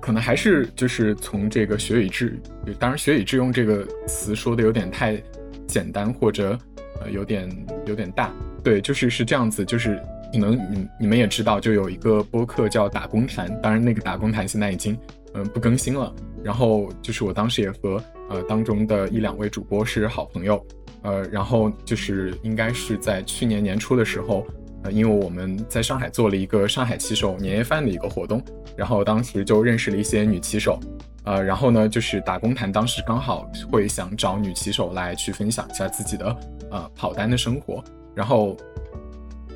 [0.00, 2.38] 可能还是就是从这个学以致，
[2.78, 5.20] 当然学以致用这个词说的有点太
[5.66, 6.58] 简单，或者
[7.00, 7.48] 呃有点
[7.86, 8.32] 有点大。
[8.64, 9.64] 对，就是是这样子。
[9.64, 14.98] 就是可能你你们也知道，就有一个播客叫打工谈，当然那个打工谈现在已经
[15.34, 16.12] 嗯不更新了。
[16.42, 18.02] 然后就是我当时也和。
[18.30, 20.66] 呃，当中的一两位主播是好朋友，
[21.02, 24.46] 呃，然后就是应该是在去年年初的时候，
[24.82, 28.42] 呃，因为我们在上海做了一个上海骑手年夜饭的一个活动，
[28.78, 30.80] 然后当时就认识了一些女骑手，
[31.24, 36.34] 呃，然后呢，就是打工谈当时刚好会想找女骑手来去分享一下自己的
[36.70, 38.56] 呃跑单的生活，然后，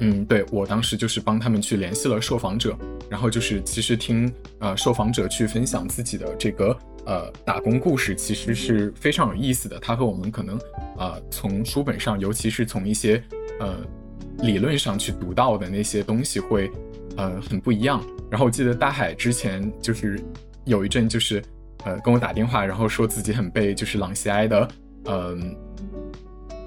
[0.00, 2.76] 嗯，对我当时就是帮他们去联系了受访者，
[3.08, 6.76] 然后就是其实听呃受访者去分享自己的这个。
[7.06, 10.60] 呃，打工故事其实是非常有意思的，它和我们可能
[10.98, 13.24] 呃从书本上，尤其是从一些
[13.60, 13.78] 呃
[14.40, 16.70] 理论上去读到的那些东西会
[17.16, 18.04] 呃很不一样。
[18.30, 20.22] 然后我记得大海之前就是
[20.66, 21.42] 有一阵就是
[21.86, 24.68] 呃跟我打电话，然后说自己很被就是朗西埃的
[25.06, 25.56] 嗯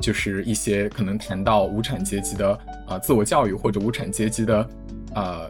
[0.02, 4.70] 就是一些可能谈到无产阶级的啊自我教育或者无产阶级的
[5.16, 5.50] 呃。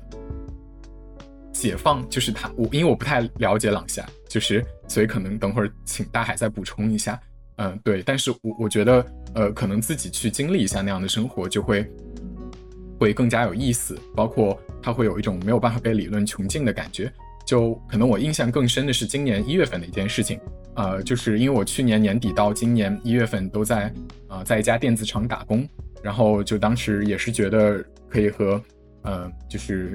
[1.54, 7.20] 解放就是他，我因为我不太了解朗夏，就是所以可能等会儿请大海再补充一下。
[7.58, 11.86] 嗯，对，但是我我觉得，呃，可能自己去经历一下那样的生活，就会
[12.98, 13.96] 会更加有意思。
[14.16, 17.12] 包括他会有一种没有办法被理论穷尽的感觉。
[17.46, 20.40] 就可能我印象更深的是今年一月份的一件事情，
[20.76, 23.94] 呃，就是因为我去年年底到今年一月份都在
[24.28, 25.68] 呃在一家电子厂打工，
[26.04, 28.62] 然后就当时也是觉得可以和
[29.04, 29.94] 呃就是。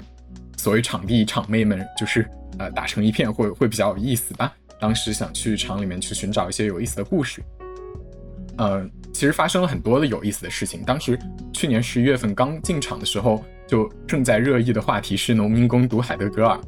[0.59, 2.27] 所谓场地场妹们，就是
[2.59, 4.53] 呃打成一片，会会比较有意思吧。
[4.81, 7.43] 当时想去厂里面去寻找一些有意思的故事，
[8.57, 10.83] 呃，其实发生了很多的有意思的事情。
[10.83, 11.17] 当时
[11.53, 16.59] 去年十一月份刚进厂的时候，就正在热议的话题是农民工读海德格尔。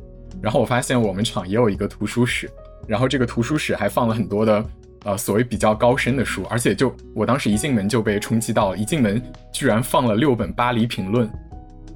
[0.41, 2.49] 然后我发现我们厂也有一个图书室，
[2.89, 4.65] 然后这个图书室还放了很多的
[5.05, 9.23] 呃所谓比较高深的书，而且就我当时一进门就被冲击到了，一进门
[9.53, 11.31] 居然放了六本巴黎评论。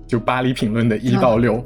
[0.04, 1.62] 就巴黎评论的一到六，我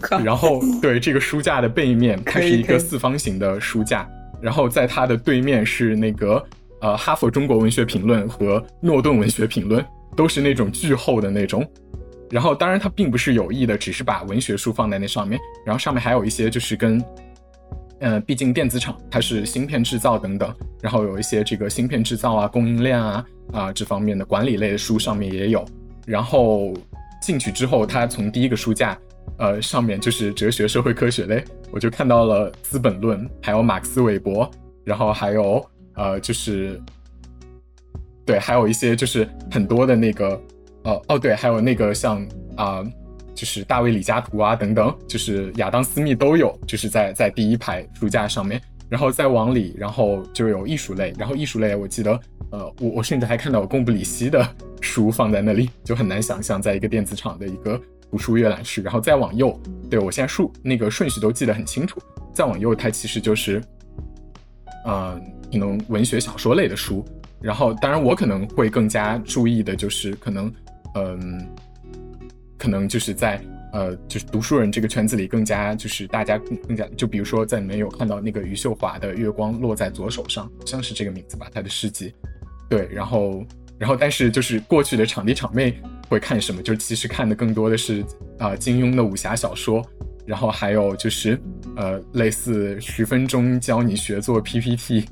[0.00, 0.16] 靠！
[0.24, 4.08] 然后对这个书架的背面，它是一个四方形的书架，
[4.40, 6.42] 然后在它的对面是那个
[6.80, 9.84] 呃哈佛中国文学评论和诺顿文学评论，
[10.16, 11.62] 都是那种巨厚的那种。
[12.34, 17.00] 然后当然它并不是有意的，只是把文学书放在那上面，然后上面还有一些就是跟，
[18.00, 25.64] 呃，毕竟电子厂它是芯片制造等等，然后有一些这个芯片制造啊、供应链啊啊这方面的管理类的书上面也有。
[26.08, 26.74] 然后
[27.22, 28.98] 进去之后，他从第一个书架，
[29.38, 34.50] 呃，上面就是哲学、社会科学类，我就看到了《资本论》，还有马克思韦伯，
[34.82, 36.82] 然后还有呃，就是
[38.26, 40.42] 对，还有一些就是很多的那个，
[40.84, 42.84] 呃，哦，对，还有那个像啊，
[43.34, 52.20] 就是大卫李嘉图啊等等，就是亚当斯密都有，就是在在第一排书架上面，然后再往里，然后就有艺术类，然后艺术类我记得。
[52.50, 54.48] 呃，我我甚至还看到贡布里希的
[54.80, 58.80] 书放在那里，就很难想象，在一个电子厂的一个图书阅览室。
[58.80, 59.58] 然后再往右，
[59.90, 62.00] 对我现在数那个顺序都记得很清楚。
[62.32, 63.60] 再往右，它其实就是，
[64.84, 65.20] 呃，
[65.50, 67.04] 可能文学小说类的书。
[67.40, 70.52] 然后，当然我可能会更加注意的就是，可能，
[70.94, 71.46] 嗯，
[72.58, 73.40] 可能就是在
[73.72, 82.14] 呃，就是读书人这个圈子里，更加就是大家更加，就比如说在里面有看到那个余秀华的《月光落在左手上》，好像是这个名字吧，他的诗集。
[82.68, 83.44] 对，然后，
[83.78, 85.76] 然后，但是就是过去的场地场妹
[86.08, 86.62] 会看什么？
[86.62, 88.04] 就其实看的更多的是
[88.38, 89.84] 啊金庸的武侠小说，
[90.24, 91.38] 然后还有就是
[91.76, 95.04] 呃类似十分钟教你学做 PPT，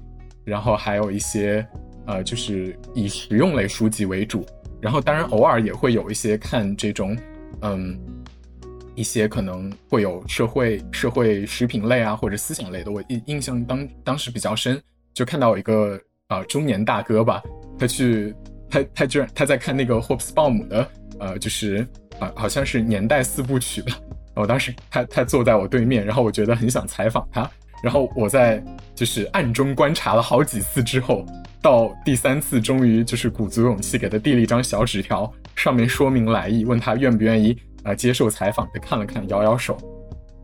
[0.44, 1.66] 然后还有一些
[2.06, 4.46] 呃就是以实用类书籍为主，
[4.82, 7.16] 然后当然偶尔也会有一些看这种
[7.60, 7.98] 嗯
[8.96, 14.78] 一些可能会有社会社会食品类啊或者思想类的，我印印象当当时比较深，
[15.14, 17.40] 就看到一个啊中年大哥吧，
[17.78, 18.34] 他去
[18.68, 20.86] 他他居然他在看那个霍普斯鲍姆的
[21.20, 21.86] 呃就是
[22.18, 23.98] 啊好像是年代四部曲吧，
[24.34, 27.50] 我当时他他坐在我对面，然后我觉得很想采访他，
[27.82, 28.62] 然后我在
[28.94, 31.24] 就是暗中观察了好几次之后，
[31.62, 37.56] 到第三次终于就是鼓足勇气给他递了一张小纸条，上面说明来意，问他愿不愿意。
[37.84, 39.76] 啊，接受采访，他看了看，摇摇手。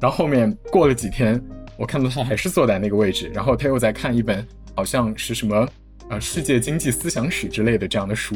[0.01, 1.41] 然后后面过了几天，
[1.77, 5.69] 我看到他还是坐在那个位置，然后他又在看一本好像是什么
[6.11, 8.35] 呃世界经济思想史之类的这样的书。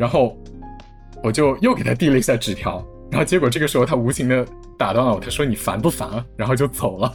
[0.00, 0.36] 然后
[1.22, 4.44] 我就又给他递了一下纸条，然后结果这个时候他无情的
[4.76, 7.14] 打断了我，他说：“你烦不烦啊？”然后就走了。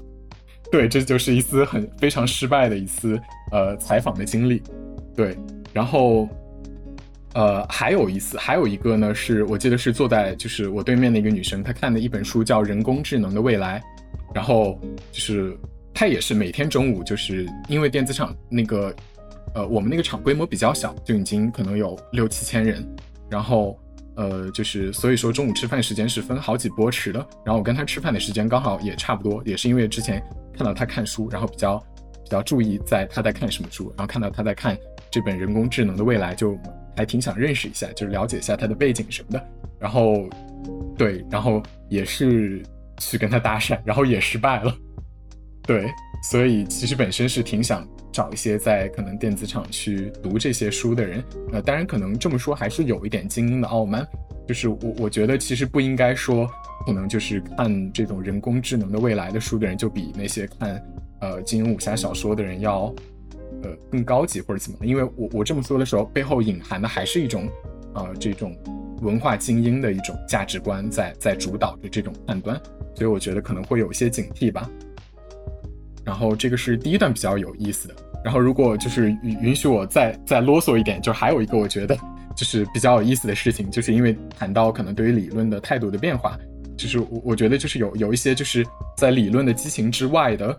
[0.71, 3.19] 对，这就是一次很非常失败的一次
[3.51, 4.63] 呃采访的经历。
[5.15, 5.37] 对，
[5.73, 6.27] 然后。
[7.33, 13.77] 呃，还有一次，还有一个呢，是我记得是坐在就是我对面的一个女生，她看的一本书叫《人工智能的未来》，
[14.33, 14.79] 然后
[15.11, 15.53] 就是
[15.93, 18.95] 她也是每天中午，就是因为电子厂那个，
[19.53, 22.87] 呃，我们那个厂规模比较小，就已经可能有六七千人，
[23.29, 23.77] 然后
[24.15, 30.23] 呃，就是所以说中午吃饭时间是分好几波吃的，然后我跟她吃饭的时间刚好也差不多，也是因为之前
[30.57, 31.77] 看到她看书，然后比较
[32.23, 34.77] 比较注意在她在看什么书，然后看到她在看
[35.15, 36.57] 这本《人工智能的未来》就。
[36.97, 39.47] 还挺想认识一下，就是了解一下它的背景什么的。
[39.77, 40.29] 然后，
[40.97, 42.63] 对，然后也是
[42.99, 44.73] 去跟他搭讪，然后也失败了。
[45.67, 45.91] 对，
[46.23, 51.21] 所以其实本身是挺想找一些在可能电子厂去读这些书的人。
[51.51, 54.07] 呃，当然可能这么说还是有一点精英的傲慢。
[54.47, 56.49] 就是我我觉得其实不应该说，
[56.85, 60.81] 可能就是看这种人工智能的未来的书的人就比那些看
[61.19, 62.95] 呃金庸武侠小说的人要。
[63.65, 64.85] 呃，更高级或者怎么的？
[64.85, 67.49] 因为我我这么说的时候，背后隐含的还是一种，
[67.95, 68.55] 呃，这种
[69.01, 72.55] 文化精英的一种价值观在在主导着这种判断，
[72.93, 74.69] 所以我觉得可能会有一些警惕吧。
[76.03, 77.95] 然后这个是第一段比较有意思的。
[78.23, 81.97] 然后如果就是允允许我再再啰嗦一点，就还有一个我觉得
[82.35, 86.37] 就是比较有意思的事情，就是因为谈到可能对于理论的态度的变化，
[86.77, 88.63] 就是我我觉得就是有有一些就是
[88.95, 90.55] 在理论的激情之外的。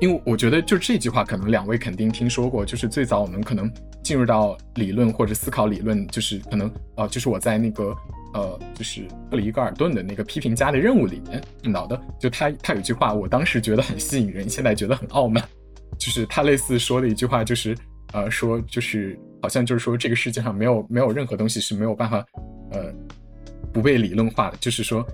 [0.00, 2.64] 因为我觉得，就这句话，可能两位肯定听说过。
[2.64, 3.70] 就是最早我们可能
[4.02, 7.94] 进入到理论或者思考理论，就是可能呃，就是我在那个
[8.32, 12.00] 呃，就是克里格尔顿的那个批评家的任务里面看到的。
[12.18, 15.42] 就他他有句话，我当时觉得很吸引人，现在觉得很傲慢。
[15.98, 17.76] 就是他类似说的一句话，就是
[18.12, 22.24] 呃，说就是好像就是说这个世界上没有没有任何东西是没有办法
[22.70, 22.90] 呃
[23.72, 25.06] 不被理论化的，就是说。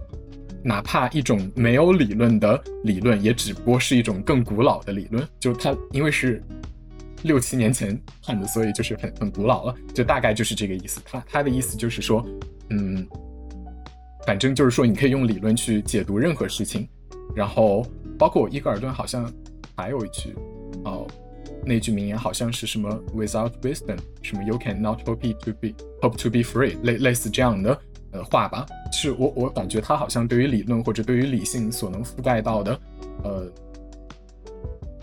[0.66, 5.24] 哪怕一种没有理论的理论，也只不过是一种更古老的理论。
[5.38, 6.42] 就它因为是
[7.22, 9.74] 六七年前看的，所以就是很很古老了。
[9.94, 11.00] 就大概就是这个意思。
[11.04, 12.26] 他他的意思就是说，
[12.70, 13.06] 嗯，
[14.26, 16.88] 反正就是说，你可以用理论去解读任何事情。
[17.32, 17.86] 然后
[18.18, 19.32] 包括伊格尔顿好像
[19.76, 20.34] 还有一句，
[20.84, 21.06] 哦，
[21.64, 25.68] 那句名言好像是什么 “Without wisdom，什么 you can not hope to be
[26.02, 27.80] hope to be free”，类类似这样的。
[28.16, 32.80] 的话吧，是我我感觉他好像对于理论或者对于理性所能覆盖到的，
[33.22, 33.46] 呃，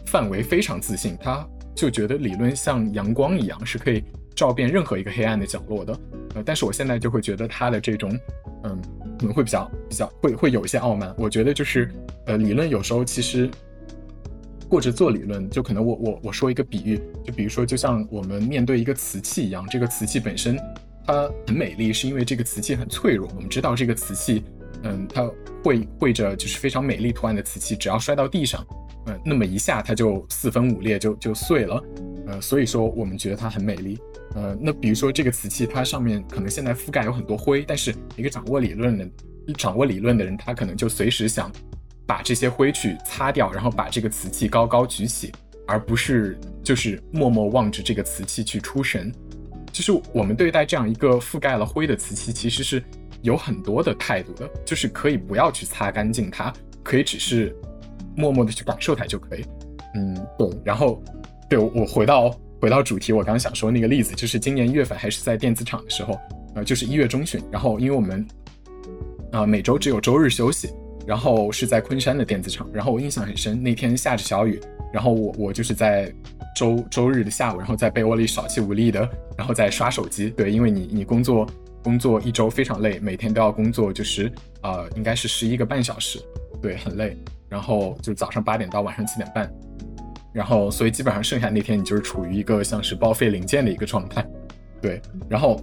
[0.05, 4.03] 范围非常自信，他就觉得理论像阳光一样是可以
[4.35, 5.99] 照遍任何一个黑暗的角落的，
[6.35, 8.09] 呃，但是我现在就会觉得他的这种，
[8.63, 8.81] 嗯，
[9.19, 11.13] 可能会比较比较会会有一些傲慢。
[11.17, 11.89] 我觉得就是，
[12.25, 13.49] 呃，理论有时候其实，
[14.69, 20.59] 或者做理论，就可能我我我说一个比喻，就比如说就像我们面对一个瓷器一样，这个瓷器本身。
[21.05, 23.29] 它很美丽，是因为这个瓷器很脆弱。
[23.35, 24.43] 我们知道这个瓷器，
[24.83, 25.29] 嗯，它
[25.63, 28.65] 绘绘着就是非常美丽图案的瓷器，只要摔到地上，
[29.07, 31.83] 嗯，那么一下它就四分五裂，就就碎了。
[32.27, 33.97] 呃，所以说我们觉得它很美丽。
[34.35, 39.07] 呃，那比如说这个瓷器，它上面可能现在覆盖有很多灰，但是一个掌握理论的、
[39.57, 41.51] 掌握理论的人，他可能就随时想
[42.07, 45.31] 把这些灰去擦掉，然后把这个瓷器高高举起，
[45.67, 49.13] 而不是就是默默望着这个瓷器去出神。
[49.73, 52.81] 就是我们对待这样一个覆盖了灰的瓷器，其实是
[53.23, 54.47] 有很多的态度的。
[54.63, 56.53] 就是可以不要去擦干净它，
[56.83, 57.53] 可以只是
[58.15, 59.43] 默默的去感受它就可以。
[59.95, 60.47] 嗯，对。
[60.63, 61.01] 然后，
[61.49, 62.29] 对我回到
[62.61, 66.19] 回到主题，我刚刚想说那个例子，就是今年一月份还是在电子厂的时候，
[66.53, 67.43] 呃，就是一月中旬。
[67.51, 68.25] 然后因为我们
[69.31, 70.69] 啊每周只有周日休息，
[71.07, 72.69] 然后是在昆山的电子厂。
[72.71, 74.61] 然后我印象很深，那天下着小雨。
[74.93, 76.13] 然后我我就是在
[76.55, 80.29] 周周日的下午，然后在被窝里少气无力的，然后在刷手机。
[80.29, 81.47] 对，因为你你工作
[81.83, 84.31] 工作一周非常累，每天都要工作，就是
[84.61, 86.19] 呃应该是十一个半小时，
[86.61, 87.17] 对，很累。
[87.49, 89.51] 然后就早上八点到晚上七点半，
[90.31, 94.25] 然后所以基本上剩下那天你就是处于一个像是报废零件的一个状态，
[94.81, 95.01] 对。
[95.29, 95.59] 然后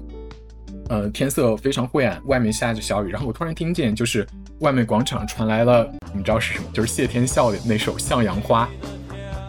[0.88, 4.26] 呃天色非常灰暗，外面下着小雨，然后我突然听见就是
[4.60, 6.66] 外面广场传来了，你知道是什么？
[6.72, 8.68] 就是谢天笑的那首《向阳花》。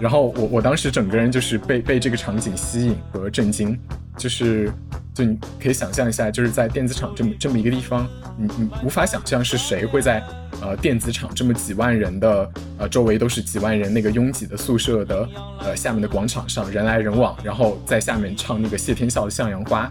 [0.02, 3.78] 然后我我当时整个人就是被被这个场景吸引和震惊，
[4.18, 4.72] 就是
[5.14, 10.24] 就你可以想象一下，就是在电子厂这么这么一个地方，你你无法想象是谁会在
[10.60, 15.30] 呃电子厂这么几万人的呃周围都是几万人那个拥挤的宿舍的
[15.60, 19.86] 呃下面的广场上人来人往，然后在下面唱那个谢天笑的《向阳花》，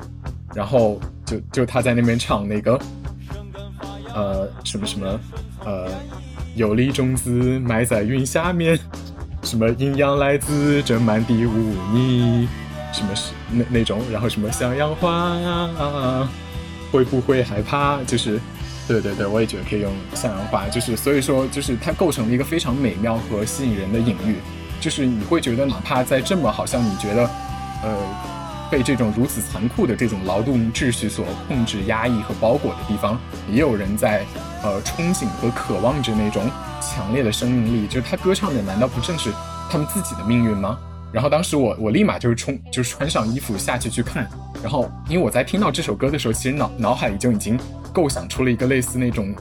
[0.57, 2.81] 然后就就他在那边唱那个
[4.13, 5.21] 呃什么什么
[5.65, 5.89] 呃
[6.57, 7.31] 有粒种子
[7.61, 8.77] 埋在云下面。
[9.43, 12.49] 什么营养来自这满地污泥？
[12.93, 14.03] 什么是那那种？
[14.13, 15.11] 然后什么向阳花？
[15.13, 16.29] 啊
[16.93, 18.03] 会不会害怕？
[18.05, 18.41] 就是，
[18.89, 20.69] 对对对，我也觉得可以用向阳花。
[20.69, 24.37] 就是所以说，就是它构成了一个非常美妙和吸引人的隐喻。
[24.81, 27.31] 就是你会觉得，哪怕在这么好像你觉得，
[27.85, 27.97] 呃，
[28.71, 33.19] 被这种如此残酷的这种劳动秩序所控制、压抑和包裹的地方，
[33.49, 34.25] 也有人在
[34.63, 36.51] 呃憧憬和渴望着那种。
[36.81, 39.31] 强烈的生命力，就是他歌唱的，难道不正是
[39.71, 40.79] 他们自己的命运吗？
[41.13, 44.29] 然后当时我我立马就是冲，就是穿上衣服下去去看。
[44.63, 47.59] 然后因为我在听到这首歌的时候，其实脑脑海里就已经
[47.93, 49.35] 构想出了一个类似那种，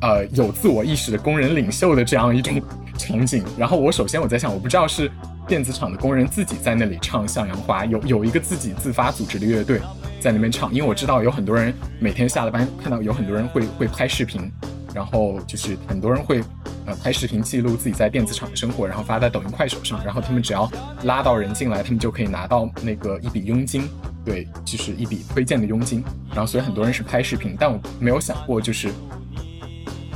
[0.00, 2.62] 呃，有自我意识的工人领袖的这样一种
[2.96, 3.42] 场景。
[3.58, 5.10] 然后我首先我在想，我不知道是
[5.48, 9.80] 电子厂的工人自己在那里唱《向阳花》，有有一个自己自发组织的乐队
[10.20, 14.48] 在那边唱，因为我知道有很多人每天下了班看到有很多人会会拍视频。
[14.96, 16.42] 然后就是很多人会，
[16.86, 20.02] 呃，拍视频记录自己在电子厂的生活，然后发在抖音、快手上。
[20.02, 20.66] 然后他们只要
[21.04, 23.86] 拉到人进来，他们就可以拿到那个一笔佣金，
[24.24, 26.02] 对，就是一笔推荐的佣金。
[26.30, 28.90] 然后所以很多人是拍视频，但我没有想过就是，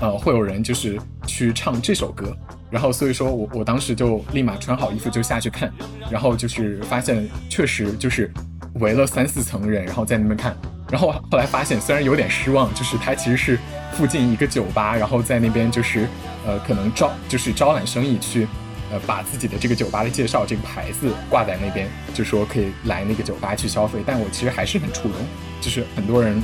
[0.01, 2.35] 呃，会有人就是去唱这首歌。
[2.71, 5.71] 然后所以说我我当时就立马穿好衣服就下去看，
[6.11, 8.33] 然后就是发现确实就是
[8.77, 10.57] 围了三四层人，然后在那边看。
[10.91, 13.59] 然后后来发现，虽然有点失望，就是他其实是
[13.93, 16.09] 附近一个酒吧，然后在那边就是，
[16.45, 18.49] 呃，可能招就是招揽生意去，
[18.91, 24.01] 呃，把自己的这个酒吧的介绍这个牌子挂在那边，就说可以来那个酒吧去消费。
[24.05, 25.15] 但我其实还是很触动，
[25.61, 26.43] 就是很多人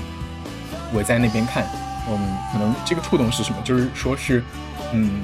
[0.94, 1.66] 围在那边看，
[2.08, 3.56] 嗯，可能这个触动是什么？
[3.64, 4.44] 就是说是，
[4.92, 5.22] 嗯，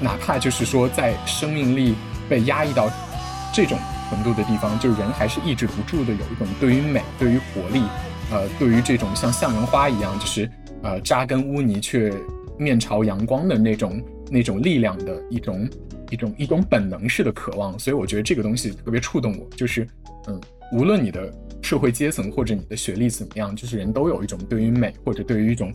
[0.00, 1.94] 哪怕就是说在生命力
[2.26, 2.88] 被压抑到
[3.52, 7.82] 这种程度的地方，就人还是抑制不住的有一种对于美、对于活力。
[8.30, 10.50] 呃，对于这种像向阳花一样，就是
[10.82, 12.12] 呃扎根污泥却
[12.58, 15.68] 面朝阳光的那种那种力量的一种
[16.10, 19.48] 一种一种本能式的渴望，所以我觉得这个东西特别触动我。
[19.56, 19.86] 就是
[20.26, 20.40] 嗯，
[20.72, 25.72] 无论你的社会阶层或者你的学历怎么样，就是人都有一种对于美或者对于一种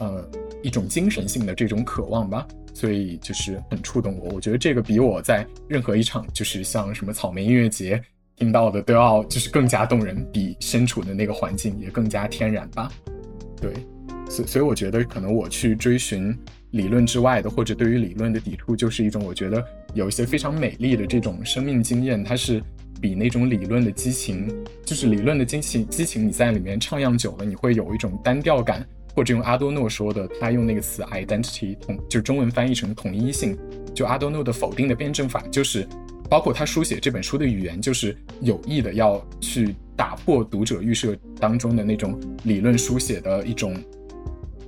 [0.00, 0.28] 呃
[0.62, 4.34] 一种精神性的这种渴望吧，所以就是很触动我。
[4.34, 8.02] 我觉得这个比我在任何一场就是像什么草莓音乐节。
[8.40, 12.90] 听到的都要就是更加动人，比身处的那个环境也更加天然吧。
[13.60, 13.70] 对，
[14.30, 16.34] 所所以我觉得可能我去追寻
[16.70, 19.62] 理论之外的，或者对于理论的抵触，就是一种我觉得
[19.92, 22.62] 有一些非常美丽的这种生命经验，它是
[22.98, 24.50] 比那种理论的激情，
[24.86, 33.54] 就是理论的激情激情，你在里面徜徉久了，你会有一种单调感，或者用阿多诺说的，他用那个词 identity 统，就中文翻译成统一性，
[33.94, 35.86] 就阿多诺的否定的辩证法就是。
[36.30, 43.76] 包括他书写这本书的语言，就是有意的要去打破读者预设当中的那种理论书写的一种，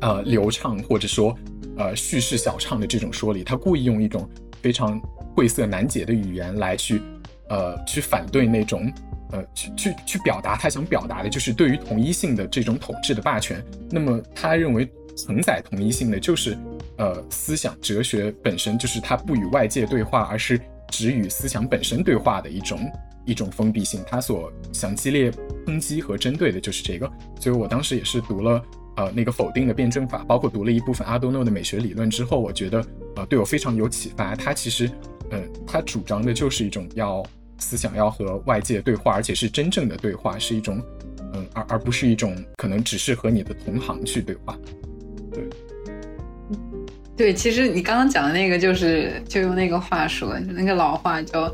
[0.00, 1.38] 呃，流畅或者说
[1.78, 3.44] 呃叙事小畅的这种说理。
[3.44, 4.28] 他故意用一种
[4.60, 5.00] 非常
[5.36, 7.00] 晦涩难解的语言来去，
[7.48, 8.92] 呃，去反对那种，
[9.30, 13.64] 呃，去去去表达他想表达的，就是对于同一性的这种统治的霸权。
[13.88, 16.58] 那么他认为承载同一性的就是，
[16.96, 20.60] 呃，思想哲学本身就是他不与外界对话，而是。
[20.92, 22.78] 只与思想本身对话的一种
[23.24, 25.32] 一种封闭性，他所想激烈
[25.66, 27.10] 抨击和针对的就是这个。
[27.40, 28.62] 所以我当时也是读了
[28.96, 32.84] 呃那个否定的辩证法，包括读了一部分阿多诺的美学理论之后，我觉得
[33.16, 34.36] 呃对我非常有启发。
[34.36, 34.90] 他其实
[35.30, 37.24] 呃他主张的就是一种要
[37.58, 40.80] 思想要和外界对话，而且是真正的对话，是一种
[41.32, 44.58] 嗯而而不是一种可能只是和你的同行去对话。
[47.22, 47.32] 对。
[47.32, 51.48] 其实你刚刚讲的那个，就是就用那个话说，那个老话叫，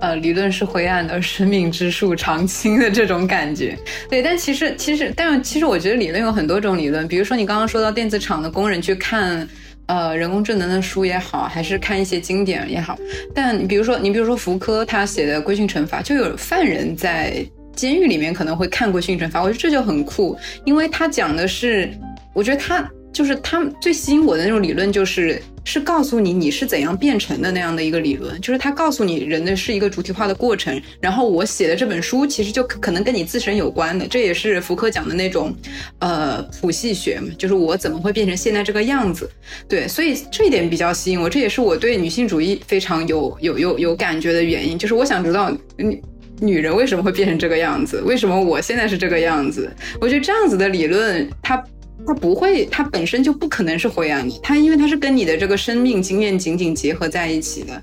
[0.00, 3.74] 呃，理论是灰暗的，生命之树常青的这种感觉。
[4.10, 9.48] 对，但其实其实，但其实我觉得理论有很多种理论，比如说你刚刚说到电子厂的工人去看，
[9.86, 12.98] 呃，人工智能的书也好，还是看一些经典也好。
[13.34, 17.44] 但比如说，你比如说福柯他写的《规训惩罚》，就有犯人在
[17.74, 21.90] 监狱里面可能会看《规训惩罚》，我觉得这就很酷，因为他讲的是，
[22.34, 22.86] 我觉得他。
[23.14, 30.82] 就是他们最吸引我的那种理论，就是是告诉你你是怎样变成的那样的一个理论，就是他告诉你人的是一个主体化的过程。
[31.00, 35.54] 然后我写的这本书其实就可能跟你自身有关的，这也是福柯讲的那种，
[36.00, 39.30] 呃，谱系学嘛，就是我怎么会变成现在这个样子。
[39.68, 46.02] 对，所以这一点比较吸引我，这也是我对女性主义非常有有有有感觉的原因，就是我想知道女
[46.40, 49.70] 女人为什么会变成这个样子，为什么我现在是这个样子？
[50.00, 51.62] 我觉得这样子的理论，它。
[52.06, 54.38] 它不会，它本身就不可能是灰暗的。
[54.42, 57.82] 它因为它是跟你的这个生命经验紧紧结合在一起的，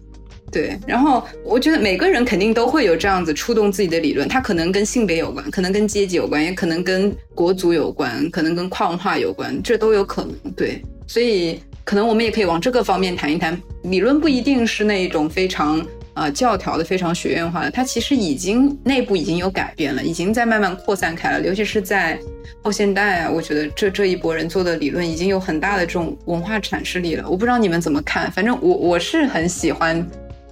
[0.51, 0.77] 对。
[0.85, 10.51] 然后我觉得每个人肯定都会有这样子触动自己的理论，它可能跟性别有关，可能跟阶级有关，也可能跟国族有关，可能跟跨文化有关，这都有可能。
[10.55, 13.59] 对，所以可能我们也可以往这个方面谈一谈。
[13.83, 15.85] 理论不一定是那一种非常。
[16.13, 21.41] 啊，教条的非常学院化的，它其实已经内部已经有改变了，已经在慢慢扩散开了。
[21.45, 22.19] 尤其是在
[22.61, 27.29] 后现代啊，我觉得这这一波人做的理论已经有很大的这种文化阐释力了。
[27.29, 30.05] 我不知道你们怎么看，反正我我是很喜欢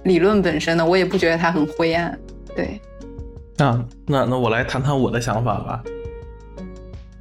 [0.04, 2.18] 理论本身的，我也不觉得它很灰暗。
[2.56, 2.80] 对，
[3.58, 5.82] 啊，那那我来谈谈我的想法吧。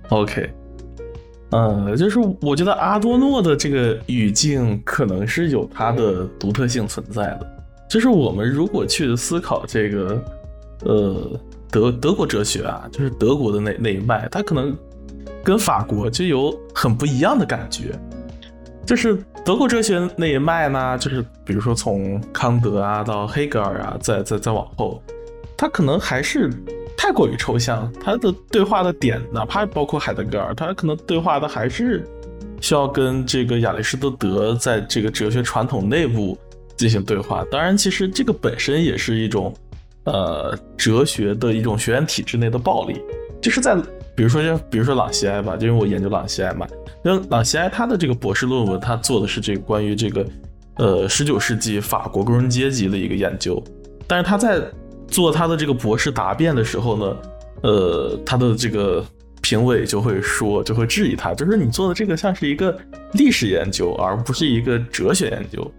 [0.08, 0.50] OK，
[1.52, 7.59] 嗯，就是我觉得阿多诺的这个语境可能是有它的独特性存在的。
[7.90, 10.24] 就是我们如果去思考这个，
[10.86, 11.40] 呃，
[11.72, 14.78] 德德国哲学啊，就是德国的那那一脉，它可能
[15.44, 18.00] 跟法国就有很不一样的感觉。
[18.86, 25.02] 就是德国哲学那一脉呢，就是比如说从康德啊到黑格尔啊，再再再往后，
[25.58, 26.48] 它可能还是
[26.96, 27.92] 太过于抽象。
[28.04, 32.08] 它的对话的点，哪怕包括海德格尔，他可能对话的还是
[32.62, 36.38] 需要跟这个亚里士多德在这个哲学传统内部。
[36.80, 39.54] 进行对话，当然，其实这个本身也是一种，
[40.06, 42.96] 呃，哲学的一种学院体制内的暴力，
[43.42, 43.76] 就是在，
[44.16, 46.66] 比如说像，比如说朗西埃吧，就因为我研究朗西埃嘛，
[47.04, 50.26] 那朗西埃他的这个博士论文，他做的是这个关于这个，
[50.78, 53.62] 呃，十九世纪法国工人阶级的一个研究，
[54.08, 54.62] 但是他在
[55.10, 57.18] 做他的这个博士答辩的时候呢，
[57.64, 59.06] 呃，他的这个
[59.42, 62.74] 评委就会说，就会质疑他，就是你做的这个像是一个
[63.16, 65.70] 历史研究，而不是一个哲学研究。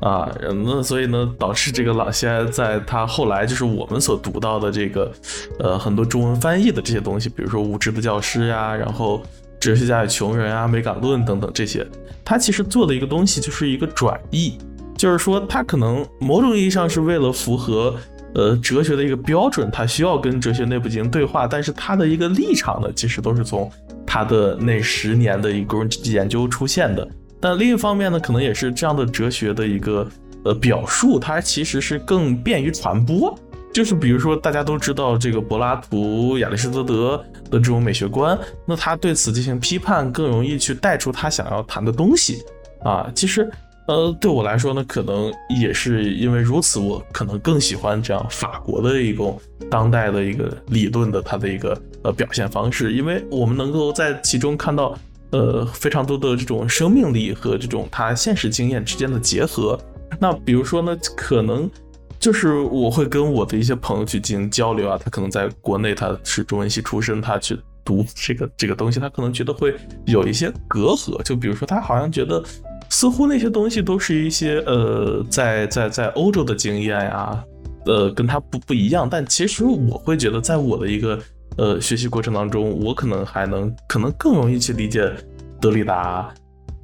[0.00, 0.30] 啊，
[0.64, 5.12] 那所以呢，导致这个朗西埃在他后来就是我们所读到的这个，
[5.58, 9.18] 呃，很多中文翻译的这些东西，比如说《无知的教师》呀，然后
[9.60, 11.86] 《哲学家与穷人》啊，《美感论》等等这些，
[12.24, 14.56] 他其实做的一个东西就是一个转译，
[14.96, 17.94] 就是说他可能某种意义上是为了符合
[18.34, 23.70] 呃哲学的一个标准，他需要跟哲学内部进行对话，但是他的一个立场呢，其实都是从
[24.06, 27.06] 他的那十年的一个研究出现的。
[27.40, 30.06] 但另一方面呢，可能也是这样的哲学的一个
[30.44, 33.36] 呃表述，它其实是更便于传播。
[33.72, 38.36] 就是比如说，大家都知道这个柏拉图、亚里士多德的这种美学观，
[38.66, 42.42] 那他对此进行批判，更容易去带出他想要谈的东西
[42.82, 43.08] 啊。
[43.14, 43.48] 其实，
[43.86, 54.98] 呃，对我来说呢，可能也是因为如此，我可能更喜欢这样法国的一种当代的一个理论的它的一个呃表现方式，因为我们能够在其中看到。
[55.32, 59.78] 呃，非常多的这种生命力和这种他现实经验之间的结合。
[60.18, 61.70] 那比如说呢，可能
[62.18, 69.74] 就是我会跟我的一些朋友去进行交流啊，他可能在国内他是中文系出身，他去读这个这个东西，他可能觉得会
[70.04, 71.22] 有一些隔阂。
[71.22, 72.42] 就比如说，他好像觉得
[72.88, 77.44] 似乎那些东西都是一些呃，在在在欧洲的经验呀，
[77.86, 79.08] 呃，跟他不不一样。
[79.08, 81.16] 但其实我会觉得，在我的一个。
[81.60, 85.14] 呃，学习过程当中，我可能还能可能更容易去理解
[85.60, 86.32] 德里达、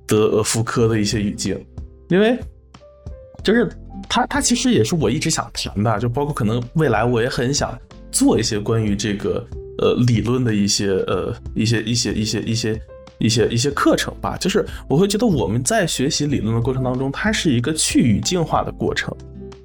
[0.07, 1.59] 德福柯的一些语境，
[2.11, 2.39] 因为
[3.43, 3.67] 就是
[4.07, 7.75] 他他其实也是我一直想谈的，就包括可能未来我也很想
[8.13, 9.43] 做一些关于这个
[9.79, 12.83] 呃理论的一些呃一些一些一些一些
[13.19, 14.37] 一些一些课程吧。
[14.37, 19.17] 就是我会觉得我们在学习理论的过程当中，它是一个去语境化的过程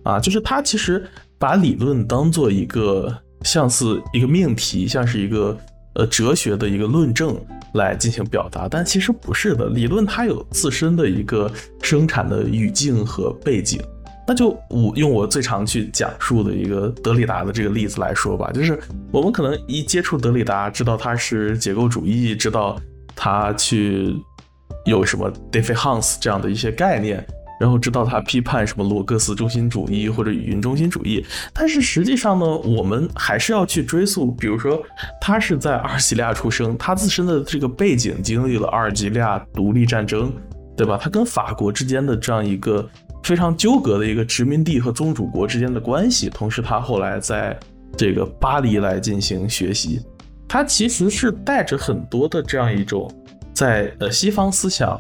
[0.06, 1.06] 啊，就是它其实
[1.38, 3.14] 把理论当做一个。
[3.44, 5.58] 像是一个命题，像是一个
[5.94, 7.36] 呃哲学的一个论证
[7.74, 9.68] 来进行表达，但其实不是的。
[9.70, 13.82] 理论它有自身的一个生产的语境和背景。
[14.28, 18.80] 那就我用我最常去讲述的一个德里达的这个例子来说吧，就是
[19.12, 22.80] 我们可能一接触德里达，知道他是结构主义，知道
[23.16, 24.16] 他去
[24.86, 27.26] 有什么 d e f i h a n s 这样的一些概念。
[27.62, 34.82] 然后知道他批判什么罗格斯中心主义或者语音中心主义，但是实际上呢，我们还是要去追溯，比如说
[35.22, 40.34] 他是在阿尔及利亚出生，他自身的这个背景经历了阿尔及利亚独立战争，
[40.76, 40.98] 对吧？
[41.00, 42.90] 他跟法国之间的这样一个
[43.22, 47.56] 非常纠葛的一个殖民地和宗主国之间的关系，同时他后来在
[47.96, 50.02] 这个巴黎来进行学习，
[50.48, 53.08] 他其实是带着很多的这样一种
[53.54, 55.00] 在呃西方思想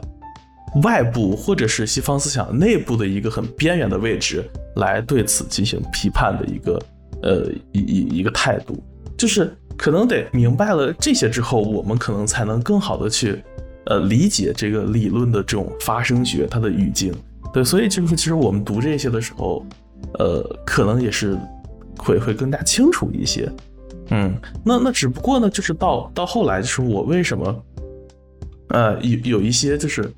[0.83, 6.81] 外部或者是西方思想内部的一个很边缘的位置来对此进行批判的一个
[7.23, 8.81] 呃一一一个态度，
[9.17, 13.43] 就是可能得明白了这些之后，我们可能才能更好的去
[13.85, 17.13] 呃理解这个理论的这种发生学它的语境。
[17.53, 19.65] 对，所以就是其实我们读这些的时候，
[20.19, 21.37] 呃，可能也是
[21.97, 23.51] 会会更加清楚一些。
[24.11, 27.63] 嗯，那那只不过呢，就是到到后来，就是我为什么
[28.69, 30.09] 呃有有一些就是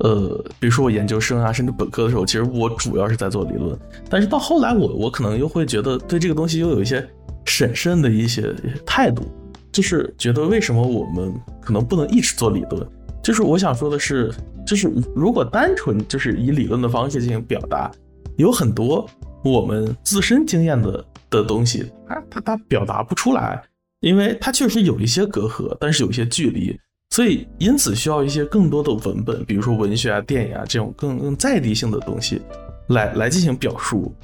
[0.00, 3.78] 呃，比如说我研究生啊，甚至本科的时候，其实我主要是在做理论，
[4.08, 7.06] 但是到后来我我可能又会觉得对这个东西又有一些
[7.44, 9.22] 审慎的一些态度，
[9.70, 12.86] 就是觉得为什么我们可能不能一直做理论？
[13.22, 14.32] 就是我想说的是。
[14.66, 17.90] 就是如果单纯就是以理论的方式进行表达，
[18.36, 19.08] 有很多
[19.42, 23.60] 我们自身经验的的东西，它它它表达不出来，
[24.00, 26.78] 因为它确实有一些隔阂，但是有一些距离，
[27.10, 32.40] 所以因此需要一些更多的文本，比如说文学啊、电影啊这种更更在地性的东西，
[32.88, 34.14] 来来进行表述。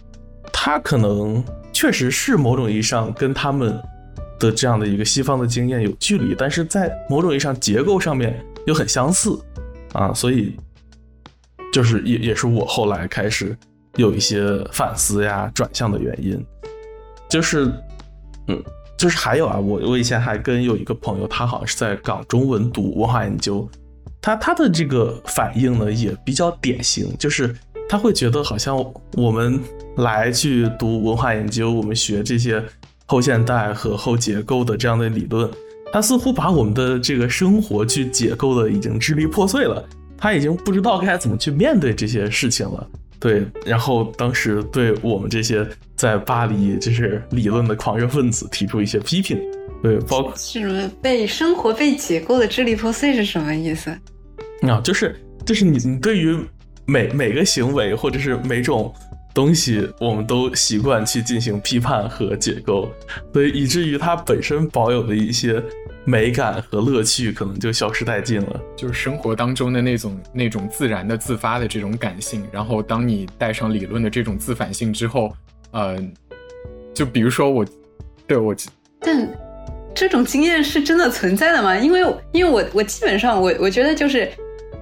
[0.53, 3.77] 它可能确实是某种意义上跟他们
[4.39, 9.37] 的这样的一个西方的经验有距离，但是在某种意义上结构上面又很相似。
[9.93, 10.57] 啊，所以
[11.73, 13.57] 就是也也是我后来开始
[13.97, 16.45] 有一些反思呀、转向的原因，
[17.29, 17.65] 就是
[18.47, 18.63] 嗯，
[18.97, 23.69] 就是还有啊，我我以前还跟有一个朋友，他好像是在港中文读文化研究，
[24.21, 27.55] 他他的这个反应呢也比较典型，就是
[27.89, 28.77] 他会觉得好像
[29.13, 29.61] 我们
[29.97, 32.63] 来去读文化研究，我们学这些
[33.07, 35.49] 后现代和后结构的这样的理论。
[35.93, 39.83] 他似乎把我们的这个生活去解构的已经支离破碎了，
[40.19, 42.87] 他已经不知道该怎么去面对这些事情了。
[43.21, 45.67] 对，然后当时对我们这些
[45.97, 49.41] 在巴黎就是理论的狂热分子提出一些批评。
[49.83, 53.91] 对，包括是什么被生活被解构的支离破碎是什么意思？
[54.63, 56.37] 啊，就是就是你你对于
[56.87, 58.95] 每每个行为或者是每种。
[59.35, 62.91] 东西我们都习惯去进行批判和解构，
[63.35, 65.63] 所以以至于它本身保有的一些
[66.07, 68.59] 美感和乐趣，可能就消失殆尽了。
[68.75, 75.37] 就是生活当中的那种那种自然的自发的这种感性，然后当你带上理论的这种自反性之后，
[75.77, 75.97] 呃，
[76.95, 77.65] 就比如说我，
[78.27, 78.57] 对我，
[79.01, 79.29] 但
[79.95, 81.77] 这种经验是真的存在的吗？
[81.77, 82.01] 因为
[82.33, 84.29] 因为我我基本上我我觉得就是。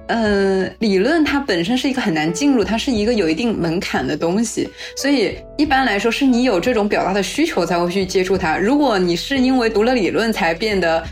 [0.07, 8.55] 嗯，理论它本身是一个很难进入，它是一个有一定门槛的东西，所以一般来说是你有这种表达的需求才会去接触它。
[8.55, 11.03] 如果你是因为读了理论才变得，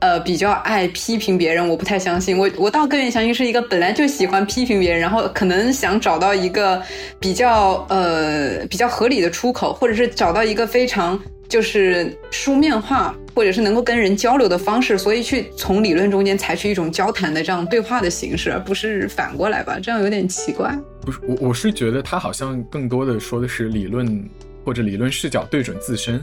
[0.00, 2.36] 呃，比较爱批评别人，我不太相信。
[2.36, 6.82] 我我倒更愿意相信是一个本来就喜欢批评别人，然后可能想找到一个
[7.18, 11.20] 比较呃比较合理的出口，或者是找到一个非常。
[11.48, 19.78] 就是书面化，或者是能够跟人交流的方式，所以去从理论中间采取一种交谈的这样对话的形式，而不是反过来吧？
[19.80, 20.76] 这样有点奇怪。
[21.02, 24.28] 不是我，我是觉得他好像更多的说的是理论
[24.64, 26.20] 或者理论视角对准自身。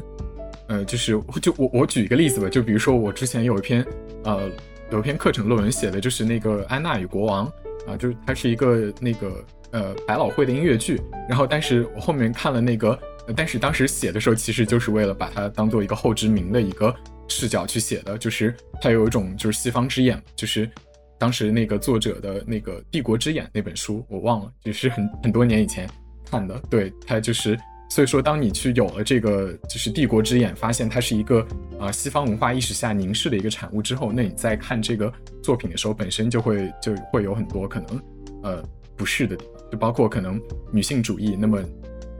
[0.68, 3.86] 呃，就是就我我举一个例子吧，就比如说我之前有一篇
[4.24, 4.50] 呃
[4.92, 7.46] 有一篇课程论文写的就是那个安娜与国王
[7.88, 13.00] 啊，就是它是一个那个呃百老汇的音乐剧，然后但是我后面看了那个。
[13.38, 16.94] 但是当时写的时候，其实就是为了把它当做一个后殖民的一个
[17.30, 20.70] 视角去写的，就是它有一种就是西方之眼，就是
[21.18, 25.90] 当时那个作者的那个《帝国之眼》那本书，我忘了，就是很很多年以前
[26.30, 26.62] 看的。
[26.70, 27.58] 对，它就是，
[27.94, 31.46] 所以说当你去有了这个就是《帝国之眼》，发现它是一个
[31.80, 35.14] 啊西方文化意识下凝视的一个产物之后，那你在看这个
[35.44, 38.02] 作品的时候，本身就会就会有很多可能
[38.42, 38.64] 呃
[38.96, 40.42] 不适的地方，就包括可能
[40.72, 41.64] 女性主义，那么。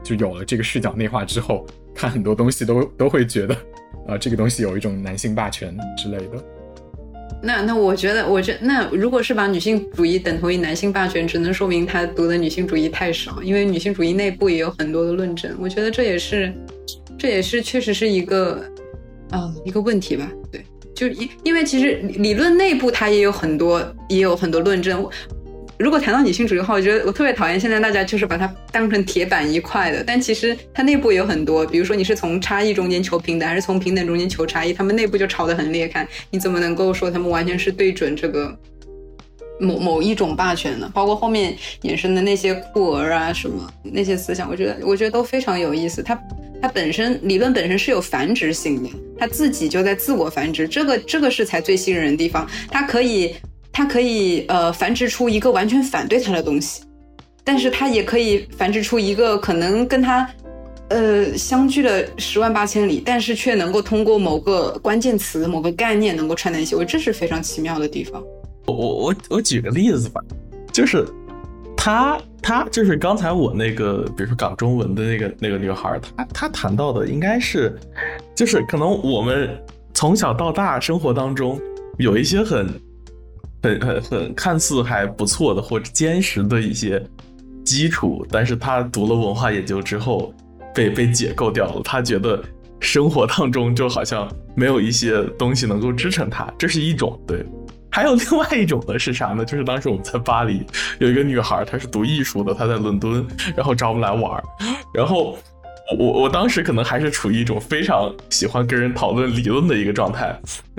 [0.04, 1.66] 就有了这个视角内化之后，
[1.96, 3.56] 看很多东西都都会觉得，
[4.06, 6.44] 啊，这个东西有一种男性霸权之类的。
[7.42, 15.54] 那那我觉得，我觉那如果是把女性主义等同于男性霸权，只能说明他读的女性主义太少，因为女性主义内部也有很多的论证。
[15.60, 16.54] 我觉得这也是，
[17.18, 18.64] 这也是确实是一个，
[19.30, 20.32] 啊，一个问题吧。
[20.52, 20.64] 对，
[20.96, 25.06] 就因因为其实理论内部它也有很多，也有很多论证。
[25.80, 38.58] 如果谈到女性主义的话，我觉得我特别讨厌现在大家就是把它当成铁板一块的，但其实它内部有很多，比如说你是从差异中间求平等，还是从平等中间求差异，他们内部就吵得很裂开，你怎么能够说他们完全是对准这个
[39.60, 40.90] 某某一种霸权呢？
[40.94, 46.04] 包括后面衍生的那些酷儿啊什么那些思想，我觉得我觉得都非常有意思。
[46.04, 46.18] 它
[46.62, 53.36] 它本身理论本身是有繁殖性的，它自己就在自我繁殖，这个这个是才最吸引人的地方，它可以。
[53.74, 56.84] 它可以呃繁殖出一个完全反对它的东西，
[57.44, 60.30] 但是它也可以繁殖出一个可能跟它
[60.90, 66.76] 呃相距了十万八千里，但是却能够通过某个关键词、某个概念能够串在一起。
[66.76, 68.24] 我这是非常奇妙的地方。
[68.68, 70.22] 我我我我举个例子吧，
[70.72, 71.06] 就是
[71.76, 77.76] 他他就是刚才我那个，比如说港中文的那个那个女孩，她她谈到的应该是，
[78.36, 79.50] 就是可能我们
[79.94, 81.60] 从小到大生活当中
[81.98, 82.70] 有一些很
[83.64, 87.02] 很很很看似还不错的或者坚实的一些
[87.64, 90.34] 基础，但是他读了文化研究之后
[90.76, 92.44] 被被解构掉了，他觉得
[92.82, 97.44] 生活当中就好像没有一些东西能够支撑他，这是一种对。
[97.90, 99.46] 还有另外一种的是啥呢？
[99.46, 100.66] 就是当时我们在巴黎
[101.00, 104.44] 有一个女孩，她是读艺术的，她在伦敦，然后找我们来玩
[104.94, 105.38] 然后
[106.00, 110.36] 我我当时可能还是处于一种非常喜欢跟人讨论理论的一个状态，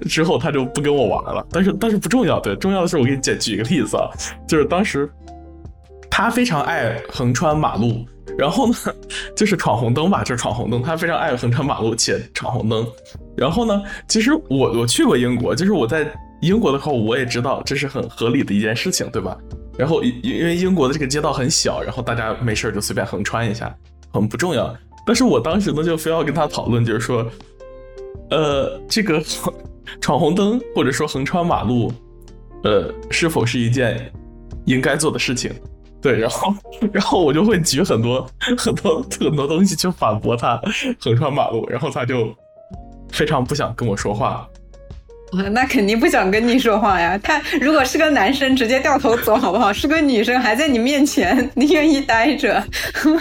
[0.08, 1.46] 之后他就不跟我玩了。
[1.50, 4.08] 但是但是不重要，对，重要的是我给你举举一个例子啊，
[4.48, 5.08] 就是当时
[6.10, 8.04] 他非常爱横穿马路，
[8.38, 8.74] 然后呢
[9.36, 12.86] 就是闯红灯吧，就是闯红灯，他非常爱横穿马路且闯红灯。
[13.36, 16.06] 然后呢，其实我我去过英国，就是我在。
[16.40, 19.34] 英国的话，我也知道这是很合理的一件事情，对吧？
[19.78, 23.74] 然后因因为英国的这个街道很小，然后大家没事就随便横穿一下，
[24.12, 24.76] 很不重要。
[25.06, 27.26] 但是我当时呢，就非要跟他讨论，就是说，
[28.30, 29.22] 呃，这个
[30.00, 31.92] 闯红灯或者说横穿马路，
[32.62, 34.10] 呃，是否是一件
[34.64, 35.52] 应该做的事情？
[36.00, 36.54] 对，然后
[36.92, 38.26] 然后我就会举很多
[38.58, 40.60] 很多很多东西去反驳他
[41.00, 42.34] 横穿马路，然后他就
[43.10, 44.48] 非常不想跟我说话。
[45.52, 47.18] 那肯定不想跟你说话呀。
[47.22, 49.72] 他如果是个男生，直接掉头走好不好？
[49.72, 52.62] 是个女生还在你面前，你愿意待着？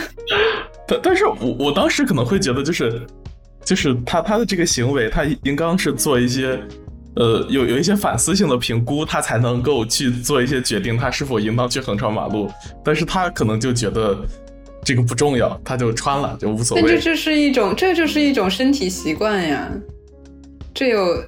[0.88, 3.01] 但但是我我当时可能会觉得，就是
[3.64, 6.59] 就是他他的这个行为，他应当是做一些
[7.16, 12.51] 呃有有一些反思性的评估，他才能够去做一些决定，他是否应当去横穿马路。
[12.84, 14.18] 但是他可能就觉得
[14.84, 16.84] 这个不重要，他就穿了就无所谓。
[16.84, 19.70] 但这这是一种这就是一种身体习惯呀，
[20.74, 21.24] 这有。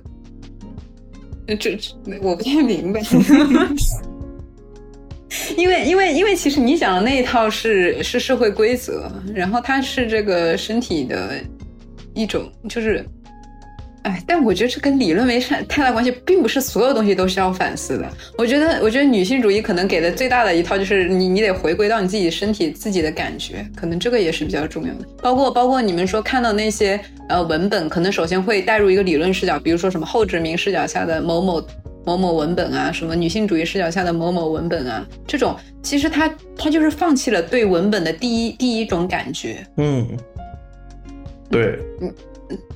[1.47, 2.99] 这这我不太明白，
[5.57, 11.39] 因为因为因为其实你讲的那一套是是社会规则，然后它是这个身体的
[12.13, 13.05] 一种就是。
[14.05, 18.07] 哎，但我觉得这跟理论没太太大关系，并不是所有东西都是要反思的。
[18.37, 25.07] 我觉得，我觉得女性主义可能给的最大的一套就是你，你得回归到你自己身体自己的感觉，可能这个也是比较重要的。
[25.23, 26.99] 包括包括你们说看到那些
[27.29, 31.67] 呃文本，可能首先会带入一个理论视角，比如说什么后殖民视角下的某某
[32.05, 39.65] 某某文本啊，什么女性主义视角下的某某文本啊，这种其实他他就是放弃了对文本的第一第一种感觉。
[39.77, 40.07] 嗯，
[41.49, 42.13] 对，嗯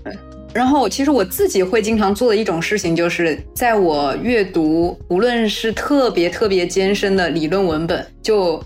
[0.05, 0.17] 嗯。
[0.51, 8.61] 然后，其实我自己会经常做的一种事情，就是在我阅读，无论是特别特别艰深的理论文本，就，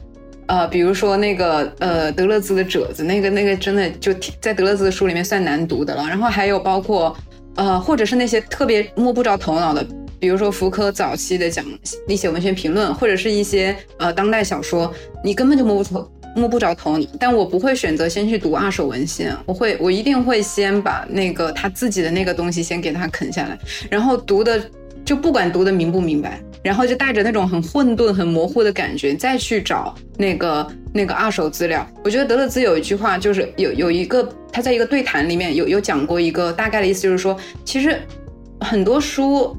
[0.47, 6.03] 呃，比如说那个呃德勒兹的褶子，那个那个真的就在德勒兹的书里面算难读的了。
[6.07, 7.15] 然后还有包括，
[7.55, 9.85] 呃，或者是那些特别摸不着头脑的，
[10.19, 11.65] 比如说福柯早期的讲
[12.07, 16.09] 一些文学评论，或者是一些呃当代小说，你根本就摸不透。
[16.35, 23.57] 摸不着头，但我不会选择先去读二手文献，我会，我一定会先把那个他自己的那个东西先给他啃下来，
[23.89, 24.61] 然后读的
[25.05, 31.85] 就不管读的明不明白，然后就带着那种很混沌、很模糊的感觉再去找那个那个二手资料。
[32.03, 37.99] 我觉得德勒兹有一句话，就是有有一个他在一个对谈里面有有讲过一个大概的意思，就是说，其实
[38.61, 39.55] 很多书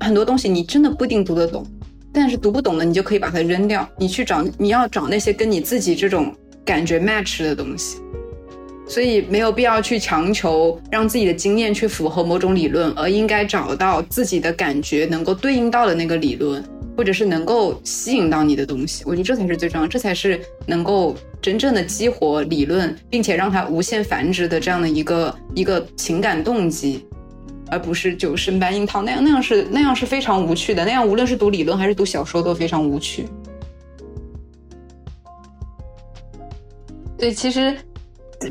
[0.00, 1.64] 很多东西你真的不一定读得懂。
[2.18, 3.86] 但是读不懂的，你就可以把它扔掉。
[3.98, 7.98] 你去找，你要找那些跟你自己这种感觉 match 的东西。
[8.88, 16.64] 所以没有必要去强求让自己的经验去符合某种理论，而应该找到自己的感觉能够对应到的那个理论，
[16.96, 19.02] 或者是能够吸引到你的东西。
[19.04, 27.04] 我觉得这才是最重要，这才是能够真正的激活理论，并且让它无限繁殖的这样的一个一个情感动机。
[27.70, 30.84] 而不是就生搬硬套那样，那样是那样是非常无趣的。
[30.84, 33.26] 那样无论是读理论还是读小说都非常无趣。
[37.18, 37.74] 对，其实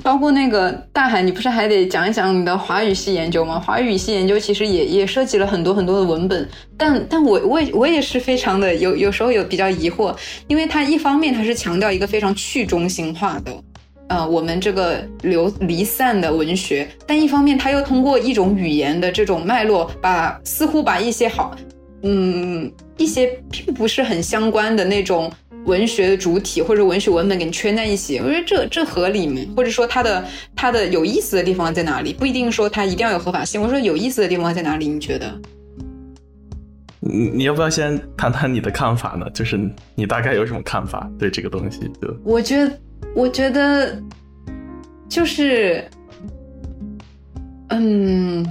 [0.01, 3.59] 包括那个大海，你不是还得讲一讲你的华语系研究吗？
[3.59, 10.15] 华语系研究其实也也涉及了很多很多的文本，但但我我也我也是非常的有有时候有比较疑惑，
[10.47, 13.55] 因为它一方面它是强调一个非常去中心化的。
[14.07, 21.55] 呃，我们这个流离散的文学，但一方面他又通过一种语言的这种脉络，把似乎把一些好，
[22.03, 25.31] 嗯，一些并不是很相关的那种
[25.65, 28.19] 文学的主体或者文学文本给你圈在一起。
[28.19, 29.41] 我觉得这这合理吗？
[29.57, 30.23] 或者说它的
[30.55, 32.13] 它的有意思的地方在哪里？
[32.13, 33.59] 不一定说它一定要有合法性。
[33.59, 34.87] 我说有意思的地方在哪里？
[34.87, 35.33] 你觉得？
[36.99, 39.27] 你你要不要先谈谈你的看法呢？
[39.33, 39.59] 就是
[39.95, 41.79] 你大概有什么看法对这个东西？
[41.99, 42.71] 就我觉得。
[43.15, 43.97] 我觉得，
[45.07, 45.83] 就是，
[47.69, 48.45] 嗯，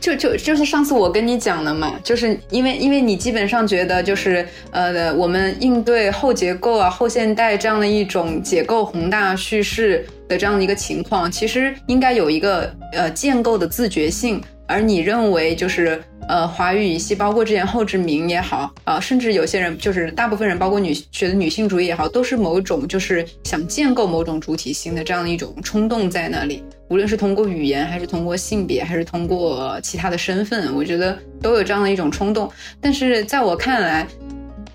[0.00, 16.02] 就就就是上次我跟你讲的嘛，就是因为因为你基本上觉得就是呃，我们应对后结构啊、后现代这样的一种解构宏大叙事的这样的一个情况，其实应该有一个呃建构的自觉性，而你认为就是。
[16.28, 26.62] 呃，华语语系包括之前后殖民也好，啊，甚至有些人就是大部分人，包括女学的女性主义也好，都是某种就是想建构某种主体性的这样的一种冲动在那里。
[26.88, 32.48] 无论是通过语言，还是通过性别，还是通过其他的身份，我觉得都有这样的一种冲动。
[32.80, 34.06] 但是在我看来，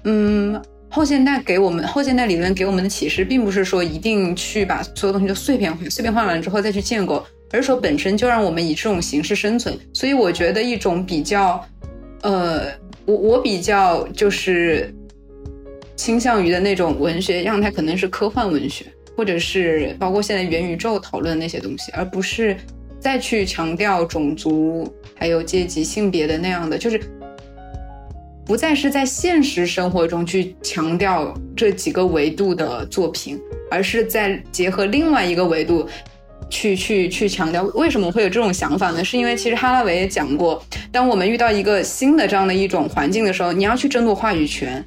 [0.04, 7.26] 嗯，后现代给我们后现代理论给我们的启示，并不是说一定去把所有东西都碎片化，碎片化完之后再去建构。
[7.52, 11.66] 而是说本身就让我们以这种形式生存，所以我觉得一种比较，
[12.22, 12.66] 呃，
[13.06, 14.93] 我我比较就是
[15.95, 18.86] 倾向于的那种文学，让它可能是科幻文学，
[19.16, 22.56] 或者是包括现在元宇宙讨论那些东西，而不是
[23.00, 27.00] 再去强调种族还有阶级性别的那样的，就是
[28.45, 33.39] 不再是在现实生活中去强调这几个维度的作品，
[33.72, 35.88] 而是在结合另外一个维度。
[36.50, 39.04] 去去去强调为什么会有这种想法呢？
[39.04, 44.84] 是因为其实哈拉维也讲过，当我们遇到一个新的这样的一种环境的时候，你要去争夺话语权，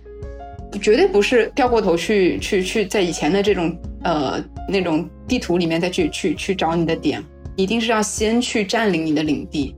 [0.80, 7.22] 绝对不是掉过头去去去在以前的这种呃那种地图里面再去去去找你的点，
[7.56, 9.74] 一定是要先去占领你的领地。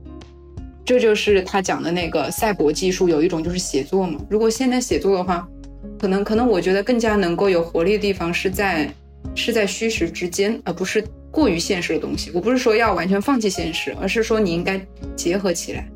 [0.85, 4.19] 这就是他讲的那个赛博技术，有一种就是写作嘛。
[4.29, 5.47] 如果现在写作的话，
[5.99, 8.89] 可能可能我觉得更加能够有活力的地方是在
[9.35, 11.03] 是在虚实之间，而不是。
[11.33, 14.79] 过于现实的东西，我不是说要完全放弃现实，而是说你应该
[15.15, 15.89] 结合起来，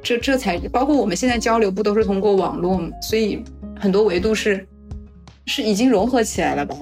[0.00, 2.88] 这这才包括我们现在交流不都是通过网络吗？
[3.02, 3.42] 所以
[3.76, 4.64] 很多维度是
[5.46, 6.76] 是已经融合起来了吧？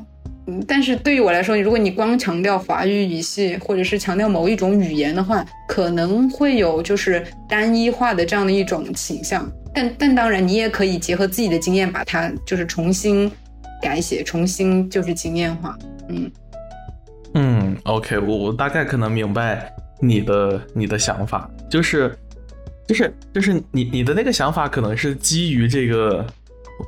[0.48, 9.50] 嗯，但是对于我来说，如果你光强调华语语系，或者是强调某一种语言的话，可能会有就是单一化的这样的一种倾向。
[9.74, 13.32] 但但当然，你也可以结合自己的经验，把它就是重新
[13.80, 15.74] 改写，重新就是经验化，
[16.10, 16.30] 嗯。
[17.34, 22.16] 嗯，OK，我我大概可能明白你的你的想法，就是
[22.86, 26.24] 就是就是你你的那个想法可能是基于这个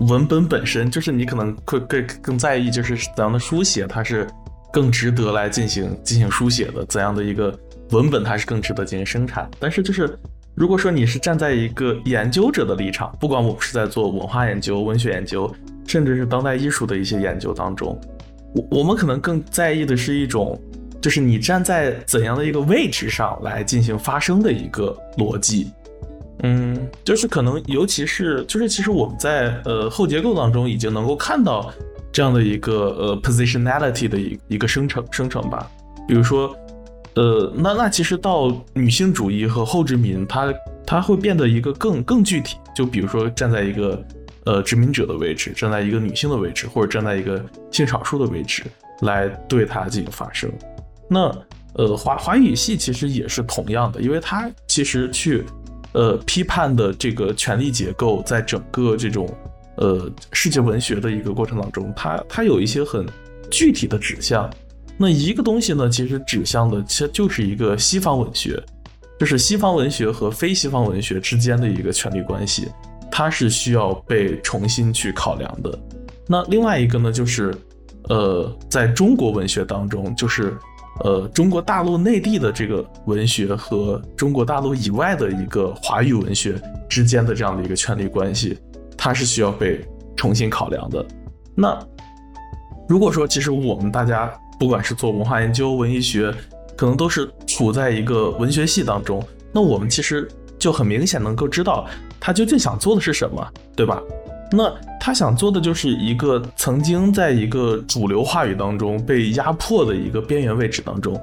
[0.09, 4.27] 文本本身，就是你可能会更更在意就是怎样的书写它是
[4.73, 7.57] 更值得来进行进行书写的，怎样的一个
[7.91, 9.49] 文本它是更值得进行生产。
[9.59, 10.19] 但是就是
[10.55, 15.53] 如果说你是站在一个研究者的立场，不管我们是在做文化研究、文学研究，
[15.87, 18.01] 甚至是当代艺术的一些研究当中。
[18.55, 20.61] 我我们可能更在意的是一种，
[21.01, 25.71] 就是你站在怎样的一个位置上来进行发声的一个逻辑，
[26.43, 31.73] 嗯，就是可能尤其是就是其实我们在呃后结构当中已经能够看到
[32.11, 35.71] 这样的一个呃 positionality 的一一个生成生成吧，
[36.09, 36.55] 比如说
[37.15, 40.53] 呃那那其实到女性主义和后殖民，它
[40.85, 44.03] 它会变得一个更更具体，就比如说站在一个。
[44.51, 47.41] 呃，殖民者的位置，站在一个女性的位置，或者站在一个
[47.71, 48.65] 性少数的位置，
[49.03, 50.51] 来对它进行发声。
[51.09, 51.33] 那
[51.75, 55.45] 呃，华华语系其实也是同样的，因为它其实去
[55.93, 59.33] 呃批判的这个权力结构，在整个这种
[59.77, 63.07] 呃世界文学的一个过程当中，它它有一些很
[63.53, 64.51] 具体的指向。
[64.99, 68.61] 那一个东西呢，其实指向的其实就是一个西方文学，
[69.21, 72.69] 就是西方文学和非西方文学之间的一个权力关系。
[73.11, 75.79] 它是需要被重新去考量的。
[76.27, 77.55] 那另外一个呢，就是，
[78.09, 80.57] 呃，在中国文学当中，就是，
[81.03, 86.55] 呃，中国大陆内地的这个文学和中国大陆以外的一个华语文学
[86.89, 88.57] 之间的这样的一个权力关系，
[88.97, 89.85] 它是需要被
[90.17, 91.05] 重新考量的。
[91.55, 91.77] 那
[92.89, 96.33] 如果说，其实我们大家不管是做文化研究、文艺学，
[96.77, 99.21] 可能都是处在一个文学系当中，
[99.53, 101.89] 那我们其实就很明显能够知道。
[102.21, 103.45] 他究竟想做的是什么，
[103.75, 104.01] 对吧？
[104.53, 111.19] 那他想做的就是一个曾经在一个主流话语当中被压迫的一个边缘位置当中，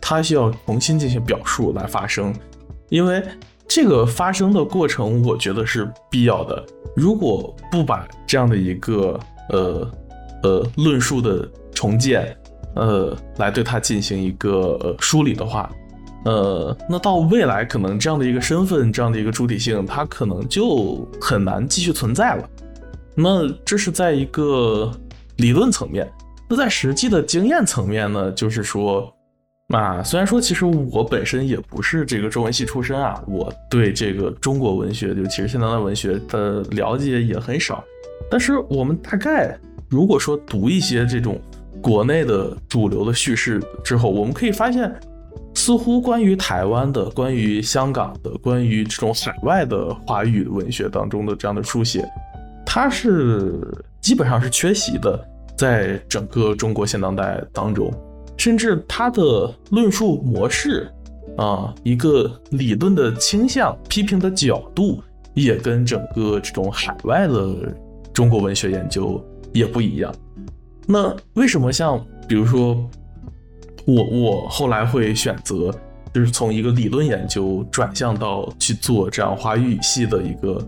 [0.00, 2.34] 他需要重新进行表述来发声，
[2.88, 3.22] 因为
[3.68, 6.64] 这个发声的过程，我觉得是必要的。
[6.96, 9.20] 如果不把这样的一个
[9.50, 9.90] 呃
[10.42, 12.34] 呃论述的重建，
[12.74, 15.70] 呃来对他进行一个呃梳理的话。
[16.26, 22.46] 呃，那到未来可能这样的一个身份，这样的一个主体性，它可能就很难继续存在了。
[23.14, 24.92] 那这是在一个
[25.36, 26.06] 理论层面，
[26.46, 28.30] 那在实际的经验层面呢？
[28.32, 29.10] 就是说，
[29.68, 37.82] 啊，虽然说其实我本身也不是这个中文系出身啊，我对这个中国文学，就其实现代文学的了解也很少。
[38.30, 39.58] 但是我们大概
[39.88, 41.40] 如果说读一些这种
[41.80, 44.94] 国内的主流的叙事之后，我们可以发现。
[45.54, 52.08] 似乎关于台湾的、关于香港的、关于这种海外的华语文学当中的这样的书写，
[52.64, 53.60] 它是
[54.00, 55.22] 基本上是缺席的，
[55.56, 57.92] 在整个中国现当代当中，
[58.36, 60.90] 甚至它的论述模式
[61.36, 65.02] 啊，一个理论的倾向、批评的角度，
[65.34, 67.74] 也跟整个这种海外的
[68.14, 69.22] 中国文学研究
[69.52, 70.14] 也不一样。
[70.86, 72.88] 那为什么像比如说？
[73.86, 75.74] 我我后来会选择，
[76.12, 80.60] 就是从一个理论研究转向到去做这样华语语系的一个，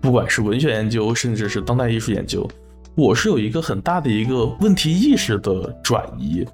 [0.00, 2.48] 不管是文学研究，甚至是当代艺术研究，
[2.94, 6.46] 我是有一个很大的一个问题意识的转移，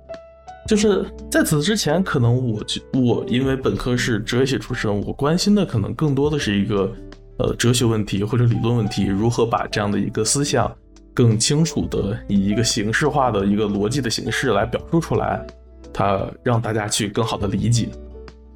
[0.66, 2.60] 就是在此之前，可能我
[2.94, 6.90] 我因为本科是哲学出身，我关心的可能更多的是一个
[7.38, 10.74] 呃哲学问题或者理论问题，如何把这样的一个思想
[11.14, 15.46] 更清楚的以一个形式化的一个逻辑的形式来表述出来。
[15.92, 17.88] 它让大家去更好的理解，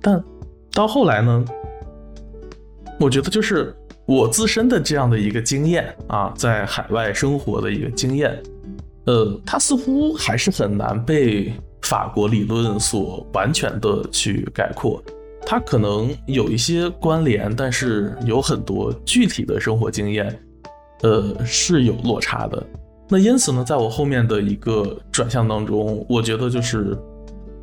[0.00, 0.22] 但
[0.72, 1.44] 到后来呢，
[2.98, 3.74] 我觉得就是
[4.06, 8.42] 我自身的这样的一个经验啊，在海外生活的一个经验，
[9.04, 15.02] 呃，它似乎还是很难被法国理论所完全的去概括。
[15.46, 20.38] 它可能有一些关联，但是有很多具体的生活经验，
[21.02, 22.66] 呃，是有落差的。
[23.08, 26.96] 那因此呢，在我后面的一个转向当中，我觉得就是。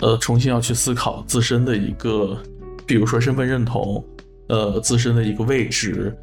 [0.04, 2.38] 呃，重新要去思考自身的一个，
[2.86, 4.04] 比如说身份认同，
[4.50, 6.14] 呃，自身的一个位置，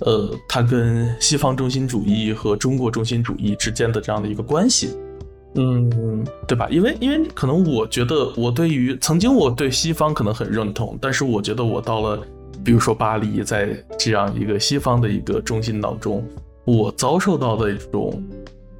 [0.00, 4.90] 呃，它跟西方中心主义和中国中心主义之间的这样的一个关系，
[5.54, 6.66] 嗯，对吧？
[6.68, 12.20] 因为因为可能我觉得我对于曾经我对西方可能很认同，但是我觉得我到了，
[12.64, 16.26] 比如说巴黎，在这样一个西方的一个中心当中，
[16.64, 18.20] 我遭受到的一种，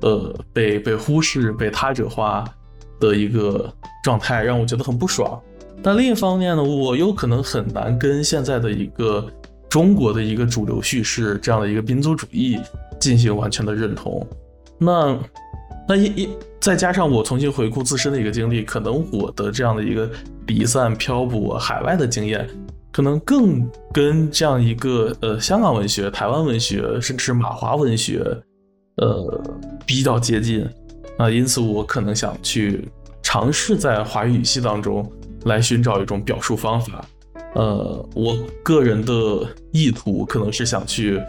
[0.01, 2.45] 呃，被被忽视、被他者化。
[3.01, 3.73] 的一个
[4.03, 5.41] 状态让我觉得很不爽，
[5.83, 9.27] 但另一方面呢，我又可能很难跟现在的一个
[9.69, 12.59] 中国的一个主流叙事这样的一个民族主义
[12.99, 14.27] 进行完全的认同。
[14.79, 15.19] 那
[15.89, 16.29] 那一一
[16.61, 20.09] 再加上我重新回顾自身的一个经历，可能我的这样的一个
[20.47, 22.49] 离散漂泊海外的经验，
[22.91, 28.23] 可能更跟这样一个呃香港文学、台湾文学，甚至马华文学，
[28.97, 29.43] 呃
[29.87, 30.67] 比较接近。
[31.19, 32.89] 啊，因此我可能想去
[33.23, 35.07] 尝试在华语语系当中
[35.45, 37.05] 来寻找一种表述方法。
[37.55, 39.13] 呃，我个人的
[39.73, 41.21] 意图可能是想去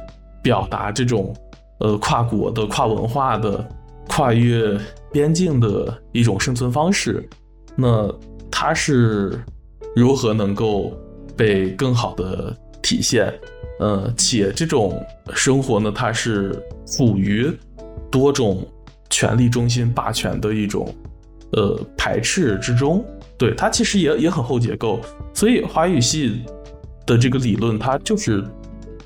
[0.44, 1.36] 表达这种
[1.80, 3.68] 呃跨国的、跨文化的、
[4.08, 4.80] 跨越
[5.12, 7.28] 边境的一种生存方式。
[7.76, 8.14] 那
[8.52, 9.44] 它是
[9.96, 10.94] 如何能够
[11.36, 13.34] 被更好的体现？
[13.80, 16.54] 呃，且这种生活呢，它是
[16.86, 17.52] 属于
[18.12, 18.64] 多种。
[19.10, 20.93] 权力中心霸权的一种，
[21.53, 23.03] 呃排斥之中，
[23.38, 24.99] 对它其实也也很后结构，
[25.34, 26.43] 所以华语系
[27.05, 28.43] 的这个理论，它就是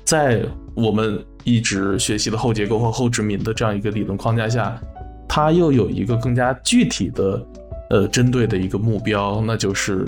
[0.04, 0.44] 在
[0.74, 4.80] 我们一直学习的后结构和后殖民的这样一个理论框架下，
[5.28, 7.46] 它又有一个更加具体的，
[7.90, 10.06] 呃针对的一个目标，那就是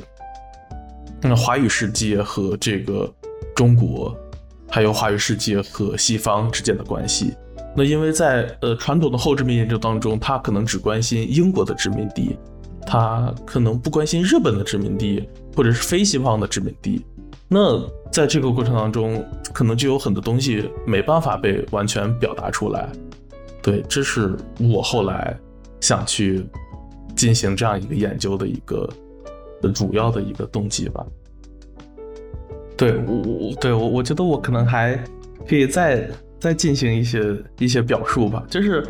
[1.22, 3.11] 那华语世界和这个
[3.55, 4.14] 中国，
[4.68, 7.34] 还有华语世界和西方之间的关系。
[7.77, 12.35] 那因为在呃传统的后殖民研究当中，他可能只关心英国的殖民地，
[12.87, 17.05] 他可能不关心日本的殖民地或者是非西方的殖民地。
[17.49, 17.79] 那
[18.11, 19.22] 在这个过程当中，
[19.53, 22.89] 可能就有很多东西没办法被完全表达出来。
[23.62, 25.39] 对，这是我后来
[25.79, 26.47] 想去
[27.14, 28.89] 进行这样一个研究的一个
[29.74, 31.05] 主要的一个动机吧。
[32.74, 34.99] 对我，我对我，我觉得我可能还
[35.47, 36.09] 可以再。
[36.39, 38.87] 再进行一些一些表述吧，就是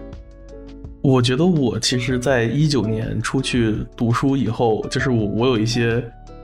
[1.00, 6.02] 我觉得我其实，在一九年出去读书以后，就是我我有一些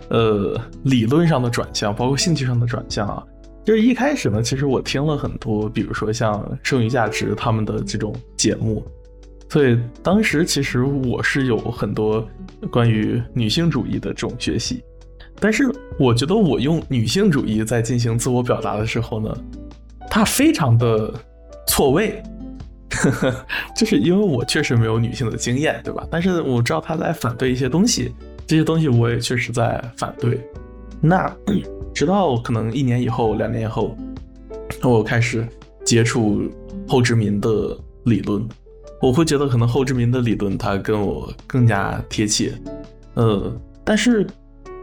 [0.08, 3.22] 呃理论上的转向，包括兴趣上的转向啊。
[3.64, 8.84] 就是一开始呢，其实我听了很多，比如说像剩余价值他们的这种节目，
[9.48, 12.26] 所以当时其实我是有很多
[12.70, 14.82] 关于女性主义的这种学习，
[15.40, 15.64] 但是
[15.98, 19.36] 我觉得我用女性主义在进行自我表达的时候呢。
[20.14, 21.10] 他非常的
[21.66, 22.22] 错位，
[23.74, 26.06] 就是因为我确实没有女性的经验，对吧？
[26.10, 28.14] 但是我知道他在反对一些东西，
[28.46, 30.38] 这些东西我也确实在反对。
[31.00, 31.34] 那
[31.94, 33.96] 直到可能一年以后、两年以后，
[34.82, 35.48] 我开始
[35.82, 36.42] 接触
[36.86, 38.46] 后殖民的理论，
[39.00, 42.52] 我会觉得可能后殖民的理论它跟我更加贴切。
[43.14, 43.50] 呃，
[43.82, 44.26] 但是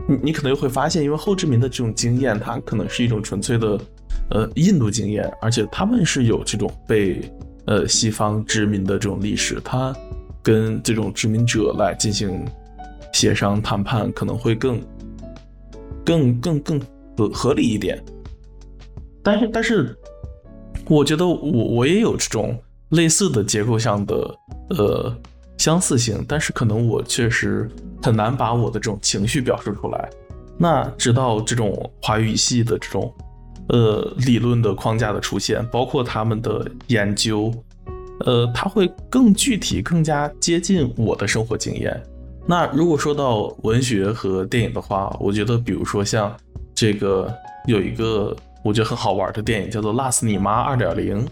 [0.08, 3.80] 你你可能又会发现，因为后殖民的这种经验，它可能是一种纯粹的。
[4.32, 7.22] 呃，印度经验，而且他们是有这种被
[7.66, 9.96] 呃西方殖民的这种历史，他
[10.44, 12.46] 跟这种殖民者来进行
[13.12, 14.82] 协商谈判，可能会更
[16.06, 16.82] 更更更
[17.18, 18.04] 合合理一点。
[19.24, 19.98] 但是但是，
[20.88, 22.58] 我觉得我我也有这种
[22.90, 24.36] 类似的结构上的
[24.70, 25.18] 呃
[25.58, 27.70] 相似性，但是可能我确实
[28.02, 30.10] 很难把我的这种情绪表示出来。
[30.58, 33.14] 那直到这种华语系的这种
[33.70, 37.54] 呃理论的框架的出现，包括他们的研究，
[38.26, 42.00] 呃，它会更具体、更加接近我的生活经验。
[42.46, 46.36] 那如果说到文学和电影的话，我觉得比如说像
[46.76, 47.34] 这个
[47.66, 48.36] 有一个。
[48.62, 51.26] 我觉得很好玩的电影叫做《辣死你妈二点零》，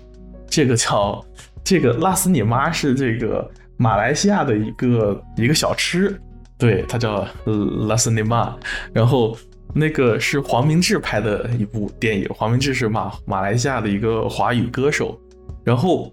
[0.50, 1.22] 这个叫
[1.62, 6.18] 这个“辣死你妈”是这个马来西亚的一个一个小吃，
[6.58, 7.28] 对，它叫
[7.86, 8.56] “辣死你妈”。
[8.94, 9.38] 然后
[9.78, 15.20] 那个是黄明志拍的一部电影，黄明志是马马来西亚的一个华语歌手。
[15.64, 16.12] 然后，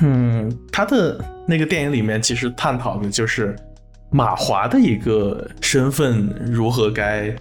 [0.00, 3.56] 嗯，他的那个电影里面其实探讨的就是
[4.10, 7.34] 马华的一个身份如何该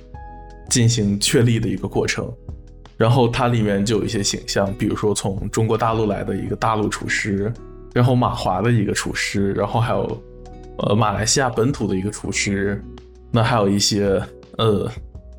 [0.70, 2.32] 进行确立的一个过程。
[2.98, 7.52] 然后它里面就有一些形象，比如说从中国大陆来的一个大陆厨师，
[7.96, 10.24] 然后马华的一个厨师，然后还有
[10.78, 12.80] 呃马来西亚本土的一个厨师，
[13.32, 14.22] 那还有一些
[14.60, 14.88] 呃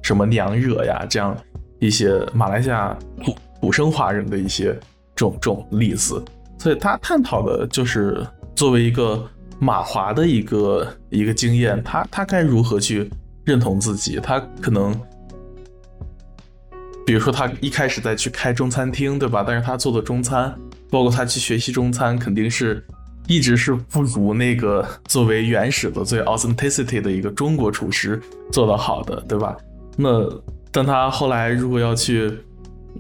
[0.03, 1.37] 什么娘惹呀这样
[1.79, 4.73] 一些马来西亚土土生华人的一些
[5.15, 6.23] 这种这种例子，
[6.59, 9.25] 所以他探讨的就是作为一个
[9.59, 13.11] 马华的一个一个经验，他他该如何去
[13.45, 14.95] 认同自己，他可能。
[17.05, 19.45] 比如说，他一开始在去开中餐厅，对吧？
[19.45, 20.57] 但是他做的中餐，
[20.89, 22.83] 包括他去学习中餐，肯定是
[23.27, 28.23] 一直是不如那个作为原始的、最 authenticity 的一个中国厨师
[28.53, 29.57] 做的好的，对吧？
[29.97, 30.29] 那
[30.71, 32.33] 但他后来如果要去，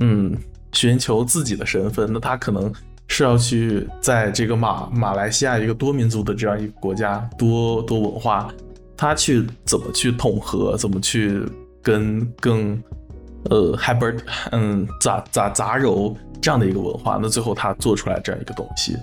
[0.01, 0.36] 嗯，
[0.72, 2.72] 寻求自己的身份，那他可能
[3.09, 8.53] 是要去在这个马马来西亚一个多民族的这样一个国家，多多文化，
[8.97, 11.43] 他去怎么去统合，怎么去
[11.82, 12.80] 跟更。
[13.51, 14.20] 呃，hybrid，
[14.53, 18.97] 嗯，杂杂杂糅这样的一个文化，那最后他做出来这样一个东西，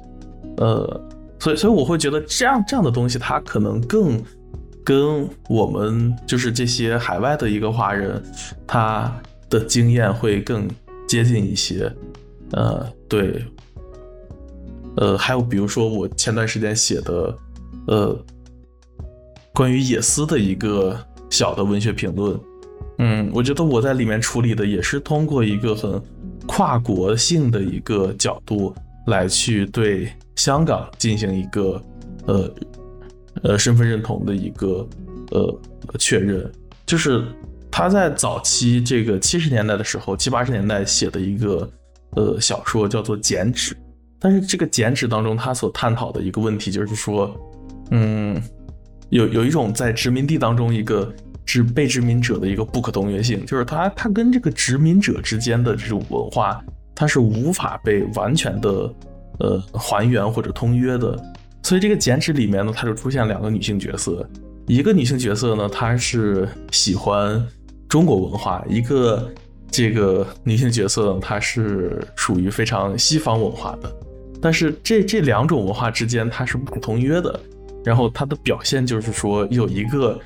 [0.55, 1.01] 呃，
[1.39, 4.17] 所以所以我会觉得这样这样的东西，它可能更
[4.89, 8.19] 跟我们就是这些海外的一个华人，
[8.65, 9.15] 他
[9.47, 10.67] 的经验会更
[11.07, 11.93] 接近一些，
[12.53, 13.45] 呃，对，
[14.97, 17.37] 呃，还有比如说我前段时间写的，
[17.85, 18.25] 呃，
[19.53, 22.39] 关于野丝的一个小的文学评论。
[22.97, 26.01] 嗯，我觉得我在里面处理的也是通过一个很
[26.47, 28.73] 跨国性的一个角度
[29.05, 31.79] 来去对香港进行一个
[32.25, 32.51] 呃
[33.43, 34.87] 呃身份认同的一个
[35.31, 35.59] 呃
[35.97, 36.51] 确认，
[36.85, 37.23] 就是
[37.71, 41.69] 他在早期这个七十年代的时候，七八十年代写的一个
[42.11, 43.73] 呃小说叫做《剪纸》，
[44.19, 47.35] 但是这个《剪纸》当中他所探讨的一个问题就是说，
[47.91, 48.41] 嗯，
[49.09, 51.13] 有有一种在殖民地当中一个。
[51.51, 56.63] 是被殖民者的一个不可动员性，就是他他跟这个殖民者之间的这种文化，
[56.93, 58.93] 它是无法被完全的
[59.39, 61.19] 呃还原或者通约的。
[61.63, 64.27] 所以这个剪纸里面呢，它就出现两个女性角色，
[64.67, 67.45] 一个女性角色呢，她是喜欢
[67.87, 69.29] 中国文化，一个
[69.69, 73.91] 这个女性角色她是属于非常西方文化的。
[74.41, 77.39] 但是这这两种文化之间它是不可通约的。
[77.85, 80.19] 然后它的表现就是说有一个。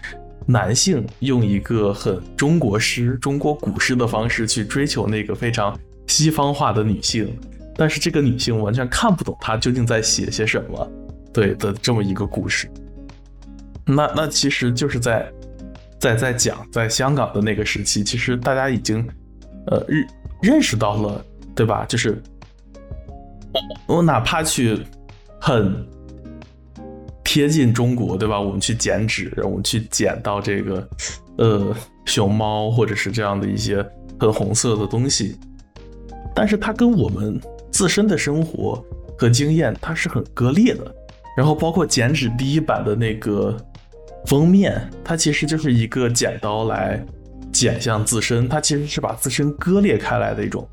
[0.46, 5.74] 男性用一个很中国诗、中国古诗的方式去追求那个非常
[6.08, 7.34] 西方化的女性，
[7.78, 10.92] 但是这个女性完全看不懂他究竟在写些什么，
[11.34, 12.70] 对的这么一个故事。
[13.86, 15.32] 那那其实就是在
[16.00, 19.06] 在在讲在香港的那个时期，其实大家已经
[19.68, 20.08] 呃认
[20.42, 21.86] 认识到了，对吧？
[21.90, 22.22] 就是
[23.88, 24.80] 我哪怕去
[25.42, 25.86] 很。
[27.26, 28.40] 贴近中国，对吧？
[28.40, 30.88] 我们去剪纸，我们去剪到这个，
[31.40, 33.84] 呃，熊猫或者是这样的一些
[34.20, 35.36] 很红色的东西，
[36.36, 37.42] 但是它跟我们
[37.72, 38.86] 自身的生活
[39.18, 40.96] 和经验它是很割裂的。
[41.36, 43.58] 然后包括剪纸第一版的那个
[44.26, 47.04] 封面，它其实就是一个剪刀来
[47.52, 50.68] 剪向自身，它其实是把自身割裂开来的一种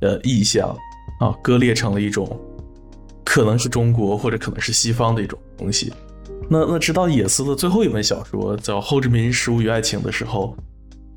[0.00, 0.68] 呃意象
[1.20, 2.28] 啊，割裂成了一种
[3.24, 5.92] 可能是中国或者可能是西方的一种东西。
[6.48, 10.56] 那那直到野斯的最后一本小说叫《后殖民食物与爱情》的时候，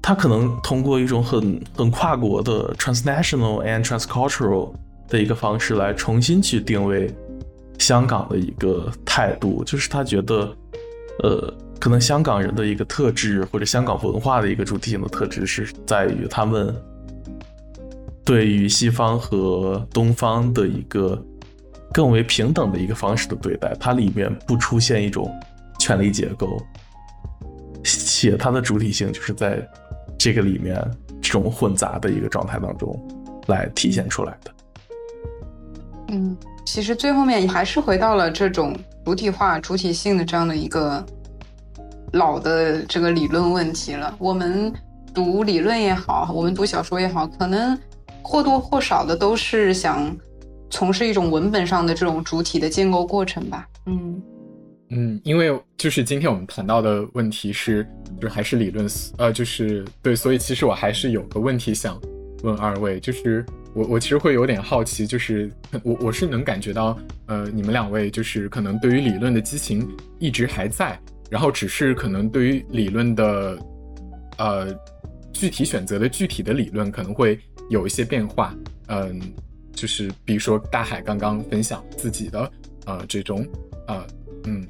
[0.01, 4.73] 他可能通过一种很很跨国的 transnational and transcultural
[5.07, 7.13] 的一个方式来重新去定位
[7.79, 10.55] 香港的一个态度，就是他觉得，
[11.23, 16.75] 呃，可能香港人的一个特质或者香港文化的一个主体性的特质是在于他们
[18.23, 21.19] 对于西方和东方的一个。
[21.91, 25.27] 更为平等的一个方式的对待，它里面不出现一种
[25.79, 26.61] 权力结构，
[27.83, 29.67] 且它的主体性就是在
[30.15, 30.79] 这个里面
[31.19, 32.95] 这种混杂的一个状态当中
[33.47, 34.51] 来体现出来的。
[36.09, 36.37] 嗯，
[36.71, 41.03] 其实最后面还是回到了这种主体化、主体性的这样的一个
[42.13, 44.15] 老的这个理论问题了。
[44.19, 44.71] 我们
[45.11, 47.75] 读理论也好，我们读小说也好，可能
[48.21, 50.15] 或多或少的都是想
[50.69, 53.67] 从事一种文本上的这种主体的建构过程吧。
[53.87, 54.21] 嗯
[54.91, 57.83] 嗯，因为就是今天我们谈到的问题是，
[58.21, 58.87] 就是还是理论，
[59.17, 61.99] 呃，就是对，所以其实我还是有个问题想
[62.43, 63.43] 问二位，就是。
[63.75, 65.51] 我我其实会有点好奇，就是
[65.83, 66.97] 我我是能感觉到，
[67.27, 69.87] 呃，你们两位就是可能对于理论的激情
[70.17, 73.57] 一直还在，然后只是可能对于理论的，
[74.37, 74.73] 呃，
[75.31, 77.39] 具体选择的具体的理论可能会
[77.69, 78.55] 有一些变化，
[78.87, 79.21] 嗯，
[79.71, 82.51] 就是比如说大海刚刚分享自己的，
[82.85, 83.47] 呃，这种，
[83.87, 84.03] 呃，
[84.45, 84.67] 嗯，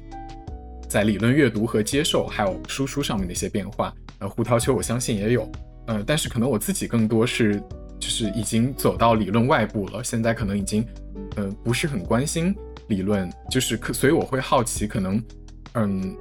[0.88, 5.50] 在理论阅读和接受还有输出上面的一些变化，呃，胡桃球我相信也有，
[5.86, 7.60] 呃，但是可能我自己更多是。
[8.00, 10.84] 就是已经走到理论外部了，现在可能已经，
[11.36, 12.56] 嗯，不是很关心
[12.88, 15.22] 理论，就是可，所以我会好奇，可能，
[15.74, 16.16] 嗯，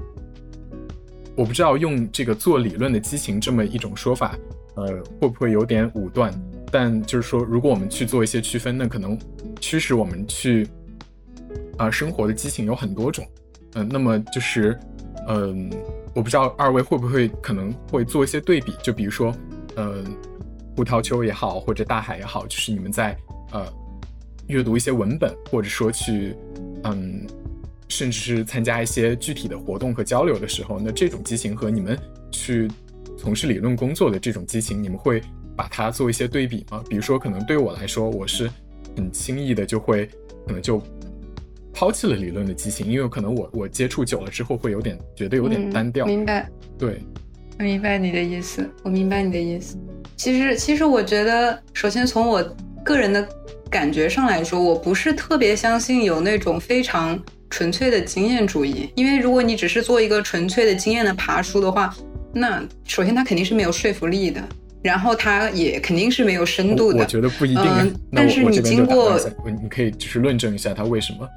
[1.36, 4.38] 我不知道用这个做理论的激情这么一种说法，
[4.76, 6.32] 呃，会不会有点武断？
[6.70, 9.18] 但就是说，如果我们去做一些区分，那可能
[9.62, 10.68] 驱使我们去
[11.78, 13.26] 啊生活的激情有很多种，
[13.76, 14.78] 嗯，那么就是，
[15.30, 15.72] 嗯，
[16.14, 19.34] 我不知道二位会不会可能会做一些对比，就比如说，
[19.78, 20.04] 嗯。
[20.80, 23.14] 胡桃丘也好，或者大海也好，就是你们在
[23.52, 23.68] 呃
[24.48, 26.34] 阅读一些文本，或者说去
[26.86, 27.28] 嗯，
[27.90, 32.00] 甚至是参加一些具体的活动和交流的时候，那这种激情和你们
[32.32, 32.72] 去
[33.18, 35.22] 从事理论工作的这种激情，你们会
[35.54, 36.82] 把它做一些对比吗？
[36.90, 38.50] 比如说，可能对我来说，我是
[38.96, 40.06] 很轻易的就会
[40.48, 40.82] 可能就
[41.74, 46.06] 抛弃了理论的激情，因为可能我我接触久了之后会有点觉得有点单调。
[46.06, 46.50] 明白？
[46.78, 47.02] 对，
[47.60, 49.78] 我明白你的意思，我明白你的意思。
[50.16, 52.42] 其实，其实我觉得，首先从我
[52.86, 53.28] 个人的
[53.70, 58.90] 感觉上来说，我不是特别相信有那种非常纯粹的经验主义。
[58.96, 61.94] 因为如果你只是做一个纯粹的经验的爬书的话，
[62.34, 64.42] 那首先它肯定是没有说服力的，
[64.82, 67.00] 然后它也肯定是没有深度的。
[67.00, 67.66] 我觉得不一定。
[67.66, 69.20] 嗯，但是你经过，
[69.62, 71.28] 你可以就是论证一下它为什么。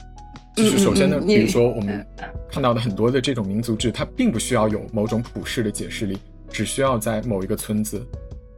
[0.55, 2.07] 就是首先呢，比如说我们
[2.51, 6.19] 看到的很多的这种民族志，它并不需要有某种普世的解释力，
[6.51, 8.05] 只需要在某一个村子。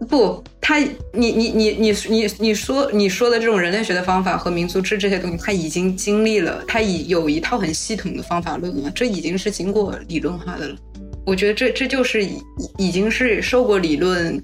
[0.09, 0.79] 不，他，
[1.13, 10.77] 你你你你你你说你说的这种人类学的方法和民族志这些东西，他已经经历了，他已有一套很系统的方法论了，这已经是经过理论化的了。
[11.25, 12.43] 我觉得这这就是已
[12.77, 14.43] 已经是受过理论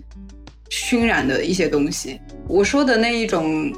[0.70, 2.18] 熏染的一些东西。
[2.48, 3.70] 我说的那一种，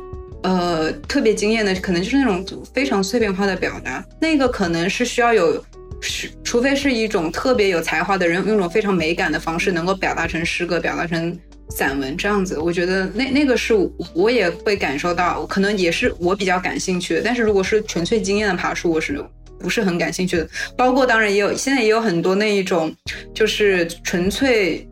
[0.43, 2.45] 呃，特别惊艳的，可能就是那种
[2.75, 5.65] 非常碎片化的表达，那个可能是需要有，
[6.01, 11.39] 是除非是一种特别有才华的人，用一种非常美感的方式，能够表达成诗歌，表达成。
[11.69, 13.73] 散文这样子，我觉得那那个是
[14.13, 17.23] 我也会感受到，可能也是我比较感兴趣的。
[17.25, 19.25] 但是如果是纯粹经验的爬树，我是
[19.59, 20.47] 不是很感兴趣的？
[20.77, 22.95] 包括当然也有，现在也有很多那一种，
[23.33, 24.87] 就是纯粹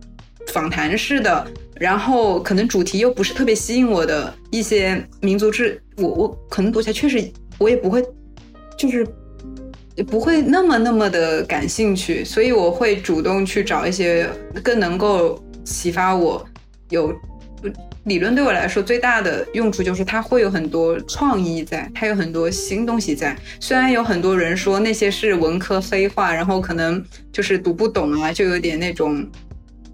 [0.55, 1.47] 访谈式的，
[1.81, 8.05] 然后可能主题又不是特别吸引我的一些民族志，我我可能读起来确实我也不会，
[8.77, 9.07] 就是
[10.07, 14.29] 不会那么那么的感兴趣，所以我会主动去找一些
[14.63, 16.47] 更能够启发我。
[16.91, 17.15] 有
[18.05, 23.35] 理论对我来说最大的用处就是它会有很多创意在，它有很多新东西在。
[23.59, 27.03] 虽然有很多人说那些是文科废话，然后可能
[27.33, 29.27] 就是读不懂啊，就有点那种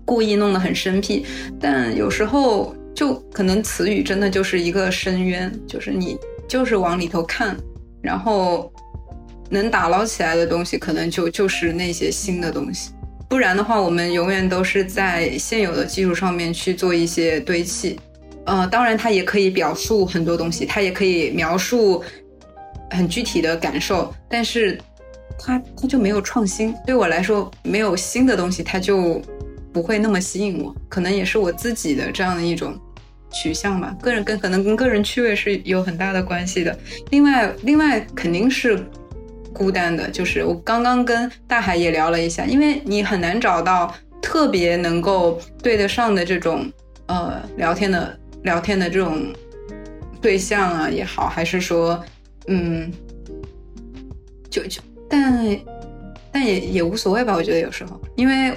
[0.06, 1.26] 故意弄得很生僻。
[1.60, 6.16] 但有时候就可能词语真的就是一个深渊，就是你
[6.48, 7.54] 就是往里头看，
[8.00, 8.72] 然后
[9.50, 12.92] 能打捞起来的东西，可能就就是那些新的东西。
[13.28, 17.98] 不然的话，我们永远都是在现有的基础上面去做一些堆砌。
[18.44, 22.00] 呃，当然它也可以表述很多东西，它也可以描述
[22.92, 24.78] 很具体的感受，但是
[25.36, 26.72] 它它就没有创新。
[26.86, 29.20] 对我来说，没有新的东西，它就
[29.76, 30.74] 不会那么吸引我。
[30.88, 32.74] 可能也是我自己的这样的一种
[33.30, 33.94] 取向吧。
[34.00, 36.78] 个人跟可能跟个人趣味是有很大的关系的。
[37.10, 38.82] 另外，另外肯定是。
[39.58, 43.90] 孤单的，就是我刚刚跟大海也聊了一下，因为你很难找到
[44.20, 46.70] 特别能够对得上的这种
[47.06, 49.32] 呃聊天的聊天的这种
[50.20, 51.98] 对象啊也好，还是说
[52.48, 52.92] 嗯，
[54.50, 55.58] 就就但
[56.30, 58.52] 但也也无所谓吧，我觉得有时候，因为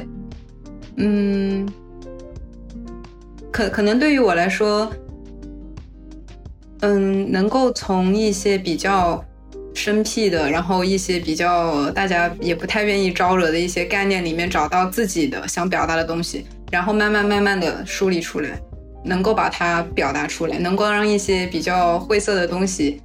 [1.00, 1.68] 嗯，
[3.52, 4.92] 可可能对于我来说，
[6.82, 9.24] 嗯，能够从一些比较。
[9.76, 18.60] 生僻的，然后一些比较大家也不太愿意招惹的一些概念里面，找到自己的想表达的东西，然后慢慢慢慢的梳理出来，
[19.06, 23.02] 能够把它表达出来，能够让一些比较晦涩的东西，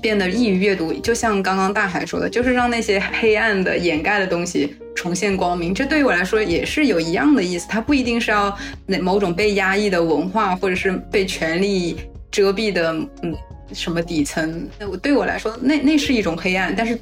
[0.00, 0.92] 变得易于阅读。
[0.94, 5.74] 就像刚刚大海说的，就是让那些黑暗的掩盖的东西重现光明。
[5.74, 8.56] 这对于我来说也是有一样的意思，它不一定是要
[8.86, 11.96] 那某种被压抑的文化，或者是被权力
[12.30, 12.92] 遮蔽的，
[13.22, 13.34] 嗯，
[13.72, 14.68] 什么底层。
[14.78, 16.98] 那我对我来说，那那是一种黑暗，但是。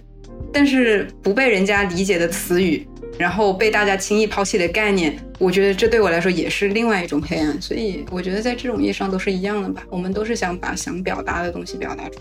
[0.53, 2.87] 但是不被人家理解的词语，
[3.19, 7.61] 然后被大家轻易抛弃的概念，我觉得这对我来说也是另外一种黑暗。
[7.61, 9.83] 所以我觉得在这种意义上都是一样的吧。
[9.91, 12.21] 我们都是想把想表达的东西表达出来。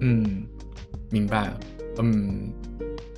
[0.00, 0.42] 嗯，
[1.10, 1.60] 明白了。
[1.98, 2.52] 嗯，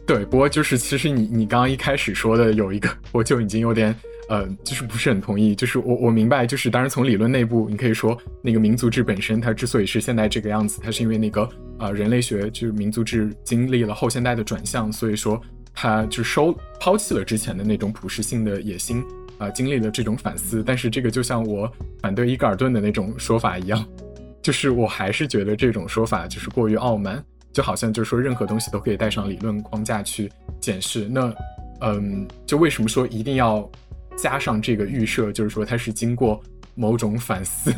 [0.07, 0.25] 对。
[0.25, 3.95] 不过就是其实你你刚刚一开始说的有一个，我就已经有点。
[4.29, 5.57] 呃，就是不是很同意。
[5.57, 11.49] 就是我我明白，就是当然从理论内部，你可以说那个民族志本身它之所以是现在这个样子，它是因为那个
[11.81, 15.41] 呃人类学就是民族志经历了后现代的转向，所以说
[15.75, 19.03] 它就收抛弃了之前的那种普世性的野心
[19.37, 20.63] 啊，经历了这种反思。
[20.65, 21.69] 但是这个就像我
[22.01, 23.85] 反对伊格尔顿的那种说法一样，
[24.43, 30.31] 就是我还是觉得这种说法就是过于傲慢，就好像就是说任何东西都可以带上理论框架去
[30.61, 31.09] 检视。
[31.09, 31.35] 那
[31.81, 33.69] 嗯，就为什么说一定要？
[34.17, 36.39] 加上这个预设，就是说它是经过
[36.75, 37.73] 某种反思，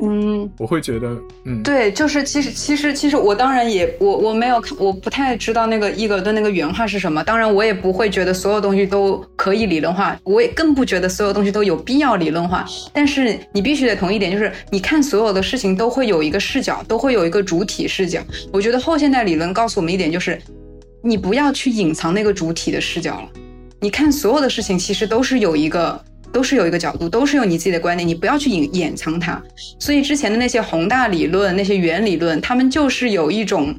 [0.00, 7.24] 嗯，我会觉得，嗯，对，就是其实其实其实我当然也我我没有看，我不太知道那个伊格顿那个原话是什么。
[7.24, 12.64] 当然我也不会觉得所有东西都可以理论化，我也更不觉得所有东西都有必要理论化。
[12.92, 18.20] 但是你必须得同意一点，就是你看所有的事情都会有一个视角，都会有一个主体视角。
[18.52, 20.40] 我觉得后现代理论告诉我们一点，就是
[21.02, 23.28] 你不要去隐藏那个主体的视角了。
[23.80, 29.42] 你看，所有的事情其实都是有一个，都是有一个角度，都是有你自己的观点，你不要去隐掩藏它。
[29.78, 33.74] 所以之前的那些宏大理论、那些原理论，他们就是有一种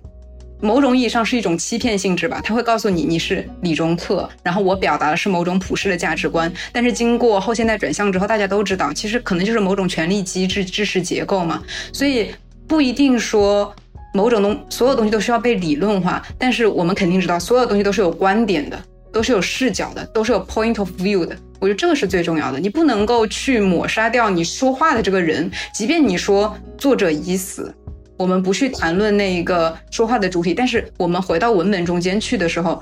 [0.62, 2.42] 某种意义上是一种欺骗性质吧。
[2.44, 6.52] 他会告诉你你是理中客，然后我表达的是某种普世的价值观。
[6.72, 11.64] 但是经过后现代转向之后，大家都知道，其实可能就是某种权力机制、知识结构嘛。
[11.94, 12.32] 所以
[12.68, 13.74] 不一定说
[14.14, 18.80] 某种东所有东西都需要被理论化，但是我们肯定知道，所有东西都是有观点的。
[19.12, 21.36] 都是有视角的，都是有 point of view 的。
[21.60, 22.60] 我觉得这个是最重要的。
[22.60, 27.74] 你不能够去抹杀掉你说话的这个人，即便你说作者已死，
[28.18, 32.82] 我们不去谈论那一个说话的主体，但是我们回到文本中间去的时候，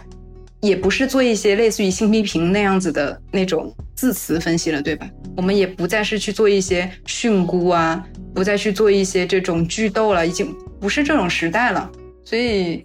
[0.61, 5.07] 也不是做一些类似于新批评那样子的那种字词分析了，对吧？
[5.35, 11.89] 我们也不再是去做一些训诂啊，不再去做一些这种剧斗了，已经不是这种时代了，
[12.23, 12.83] 所以。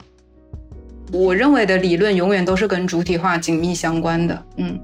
[1.14, 4.42] 我认为的理论永远都是跟主体化紧密相关的。
[4.56, 4.80] 嗯，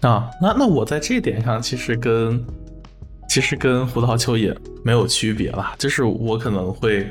[0.00, 2.42] 啊，那那我在这点上其实跟
[3.28, 7.06] 其实跟胡桃秋也没有区别了，就是我可能会，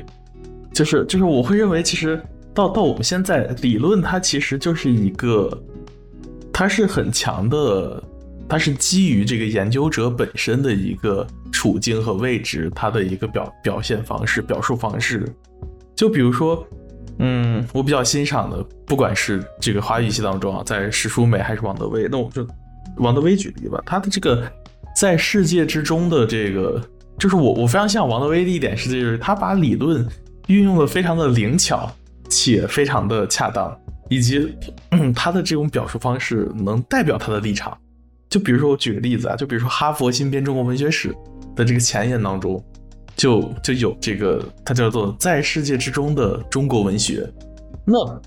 [0.72, 2.20] 就是就是我会认为，其实
[2.52, 5.56] 到到我们现在理论它其实就是一个，
[6.52, 8.02] 它是很强的，
[8.48, 15.32] 它是基于这个研究者本身的一个处境和位置，它的一个表表现方式、表述方式，
[15.94, 16.66] 就比如说。
[17.22, 22.46] 嗯，我比较欣赏的，不管是这个华语系当中啊，在史书美还是王德威，那我就
[22.96, 23.82] 王德威举例吧。
[23.86, 24.50] 他的这个
[24.96, 26.82] 在世界之中的这个，
[27.18, 30.06] 就是我我非常像王德威的一点是，就是他把理论
[30.48, 31.90] 运用的非常的灵巧
[32.28, 33.76] 且非常的恰当，
[34.08, 34.54] 以及
[35.14, 37.76] 他的这种表述方式能代表他的立场。
[38.28, 41.14] 就比如说我举个例子啊，就比如说哈佛新编中国文学史
[41.54, 42.62] 的这个前言当中。
[43.16, 47.30] 就就有这个，它叫做在世界之中的中国文学。
[47.84, 48.20] 那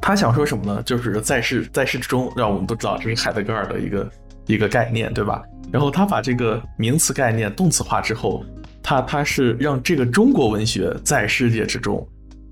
[0.00, 0.82] 他想说什么呢？
[0.82, 4.10] 就是在世在世之中，让我们都知道这是海德格尔的一个
[4.46, 5.42] 一个概念，对吧？
[5.72, 8.44] 然后他把这个名词概念动词化之后，
[8.82, 12.06] 他他是让这个中国文学在世界之中。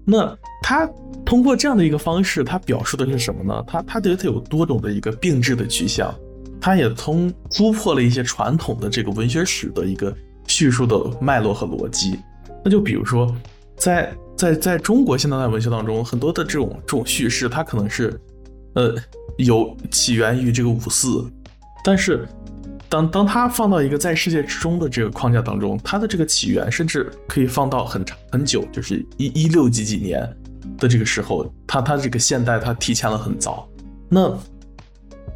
[0.05, 0.89] 那他
[1.25, 3.65] 通过这样的一个方式，他表述的是什么呢？
[3.67, 6.15] 他他觉得他有多种的一个并置的取向，
[6.61, 10.15] 他也从突破了一些传统的这个文学史的一个。
[10.51, 12.19] 叙述的脉络和逻辑，
[12.65, 13.37] 那就比如说，
[13.77, 18.19] 在在在中国现代文学当中，很多的这种这种叙事，它可能是，
[18.75, 18.95] 呃，
[19.37, 21.29] 有起源于这个五四，
[21.83, 22.25] 但是
[22.89, 30.21] 当当它放到一个在世界之中的这个框架当中，它的这个起源甚至可以放到很长很久，就是一一六几几年
[30.79, 33.69] 的这个时候，它它这个现代它提前了很早。
[34.09, 34.33] 那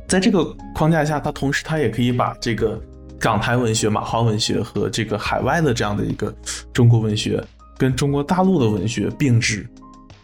[0.07, 2.81] 在这个框架下，它同时它也可以把这个。
[3.23, 6.35] 港台文学、马华文学和这个海外的这样的一个
[6.73, 7.41] 中国文学，
[7.83, 9.67] 跟中国大陆的文学并置，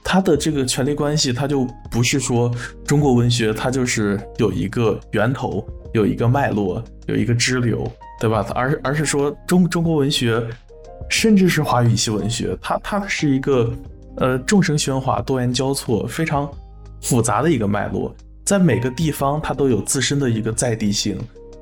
[0.04, 2.48] 它的这个权力关系，它就不是说
[2.84, 7.90] 中国文学它就是有一个源头、有一个脉络、有一个支流，
[8.20, 8.46] 对吧？
[8.54, 10.40] 而而是说中中国文学，
[11.10, 13.72] 甚至是华语系文学，它它是一个
[14.18, 16.48] 呃众生喧哗、多元交错、非常
[17.02, 18.14] 复杂的一个脉络。
[18.44, 21.18] 在每个地方它都有自身的一个在地性，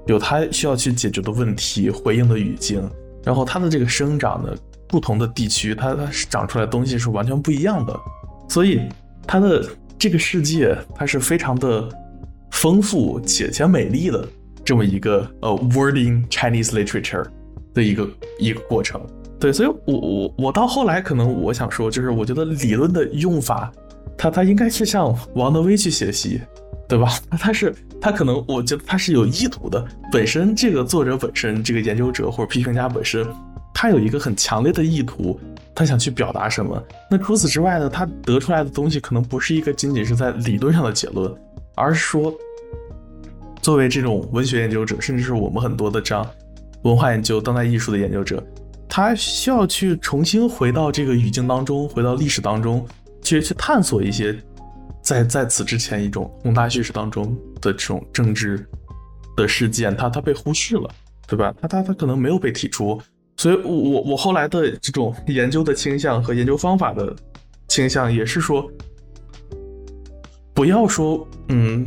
[0.06, 2.86] 有它需要去解决的问题、回应的语境，
[3.24, 4.54] 然后它的这个生长呢，
[4.88, 7.98] 不同的地区它它长出来的东西是完全不一样的，
[8.48, 8.80] 所以
[9.26, 9.64] 它的
[9.98, 11.88] 这个世界它是非常的
[12.50, 14.26] 丰富且且美丽的
[14.64, 17.26] 这么一个呃 wording Chinese literature
[17.74, 18.08] 的一个
[18.38, 19.00] 一个过程。
[19.38, 23.70] 对，所以我我我到后来可能我想说，就是我觉得理论的用法，
[24.16, 26.40] 它它应该是向王德威去学习，
[26.88, 27.12] 对吧？
[27.38, 33.26] 他是他可能我觉得他是有意图的，本身这个作者本身这个研究者或者批评家本身，
[33.78, 35.38] 他有一个很强烈的意图，
[35.74, 36.82] 他想去表达什么。
[37.10, 41.30] 那除此之外呢，他得出来的东西可能不是一个仅仅是在理论上的结论，
[41.74, 42.32] 而是说，
[43.60, 46.26] 作为这种文学研究者，甚至是我们很多的这样
[46.84, 48.42] 文化研究、当代艺术的研究者。
[48.88, 52.86] 他需要去重新回到这个语境当中，回到历史当中，
[53.20, 54.34] 去去探索一些
[55.02, 58.66] 在在此之前一种宏大叙事当中的这种政治
[59.36, 60.88] 的事件，他他被忽视了，
[61.26, 61.54] 对吧？
[61.60, 62.98] 他他他可能没有被提出，
[63.36, 67.14] 所以，我我后来的这种研究的倾向和研究方法的
[67.68, 68.70] 倾向也是说，
[70.54, 71.86] 不要说嗯，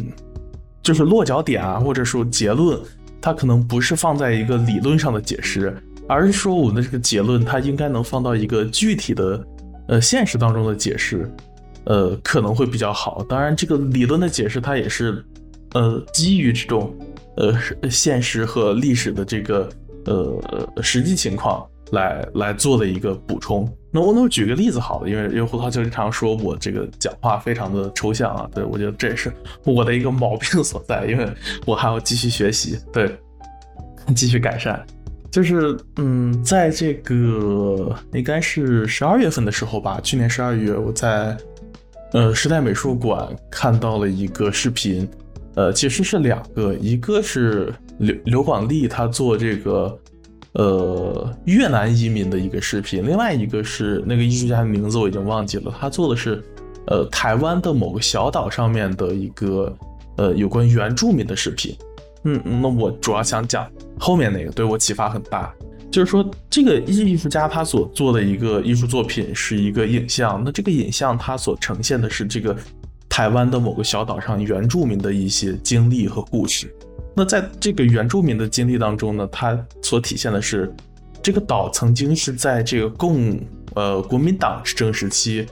[0.84, 2.80] 就是落脚点啊，或者说结论，
[3.19, 5.76] 它可能不是放在一个理论上的解释。
[6.07, 9.45] 而是说，我们的这个结论，它应该能放到一个具体的，
[9.89, 11.31] 呃，现实当中的解释，
[11.84, 13.23] 呃，可能会比较好。
[13.30, 15.23] 当然，这个理论的解释，它也是，
[15.76, 16.91] 呃，基于这种，
[17.38, 17.53] 呃，
[17.91, 19.69] 现实和历史的这个，
[20.10, 23.72] 呃，实际情况来来做的一个补充。
[23.91, 29.31] 那我能举个例子好了，因为因为胡涛经常说我这个讲话非常的抽象啊，对我觉得这也是
[29.64, 31.27] 我的一个毛病所在，因为
[31.65, 33.15] 我还要继续学习，对，
[34.15, 34.86] 继续改善。
[35.31, 41.38] 就是，嗯，在这个应该是十二月份的时候吧，去年十二月，我在
[42.14, 45.07] 呃时代美术馆看到了一个视频，
[45.53, 49.99] 呃，其实是两个，一个是刘刘广利他做这个
[50.53, 56.43] 呃越南移民的一个视频，另外一个是那个艺术家的名字我已经忘记了，他做的是
[56.88, 59.77] 呃台湾的某个小岛上面的一个
[60.17, 61.76] 呃有关原住民的视频。
[62.23, 65.53] 嗯，那我主要想讲后面那个对我启发很大，
[65.89, 72.55] 就是说这个艺术家他所做的一个艺术作品是一个影像，那这个影像它所呈现的是这个
[73.07, 76.73] 台湾的某个小岛上原住民的一些经历和故事。
[77.15, 80.73] 那在这个原住民的经历当中呢，它所体现的是
[81.22, 83.40] 这个岛曾经是在这个共
[83.76, 85.45] 呃国民党执政时期，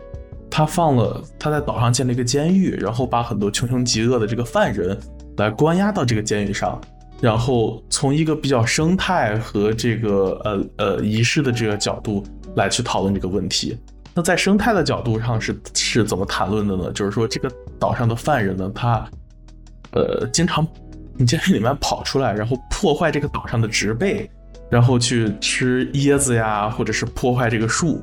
[0.50, 4.98] 他放了他在岛上建了一个监狱，然后把很多穷凶极恶的这个犯人。
[5.38, 6.82] 来关押到这个监狱上，
[7.22, 12.24] 然后从一个比较生态和这个呃呃仪式的这个角度
[12.56, 13.78] 来去讨论这个问题。
[14.16, 16.92] 那在生态的角度上是是怎么谈论的呢？
[16.92, 19.08] 就是说这个岛上的犯人呢，他
[19.92, 20.68] 呃经常
[21.18, 24.30] 你监狱里面跑出来，然后破坏这个岛上的植被，
[24.69, 28.02] 然后去吃椰子呀，或者是破坏这个树。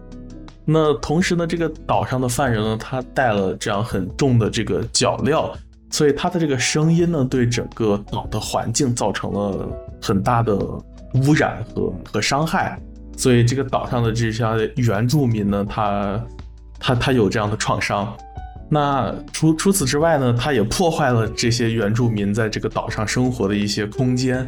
[0.65, 5.51] 那同时呢，这个岛上的犯人呢，他带了这样很重的这个脚镣。
[5.91, 9.69] 所以他的这个声音呢，对整个岛的环境造成了
[10.03, 12.77] 很大的污染和和伤害。
[13.17, 16.21] 所以这个岛上的这些原住民呢，他
[16.81, 18.13] 他他有这样的创伤。
[18.69, 24.39] 那除除此之外呢，它也破坏了这些原住民在这个岛上生活的一些空间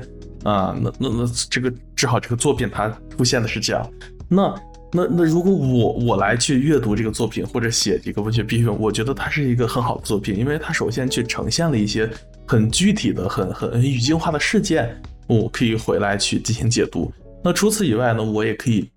[0.45, 0.77] 啊。
[0.81, 3.91] 那那那这个正好这个作品它出现的是这样。
[4.29, 4.55] 那。
[4.93, 12.09] 那那如果我我来去阅读这个作品或者写一个文学批评，我觉得它是一个很好的作品，因为它首先去呈现了一些
[12.47, 17.13] 很具体的、很很语境化的事件，我可以回来去进行解读。
[17.43, 18.89] 那除此以外呢，我也可以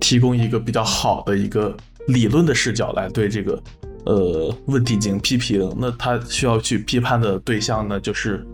[0.00, 1.76] 提供一个比较好的一个
[2.08, 3.62] 理论的视角来对这个
[4.08, 5.72] 呃问题进行批评。
[5.78, 8.44] 那他需要去批判的对象呢，就是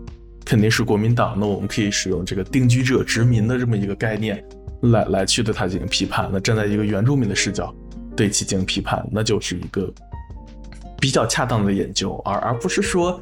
[0.45, 1.35] 肯定是国民党。
[1.39, 4.45] 那我们可以使用这个定居者、殖民的这么一个概念。
[4.91, 7.73] 来来去对他进行批判，那站在一个原住民的视角
[8.15, 9.91] 对其进行批判，那就是一个
[10.99, 13.19] 比较恰当的研究，而而不是说，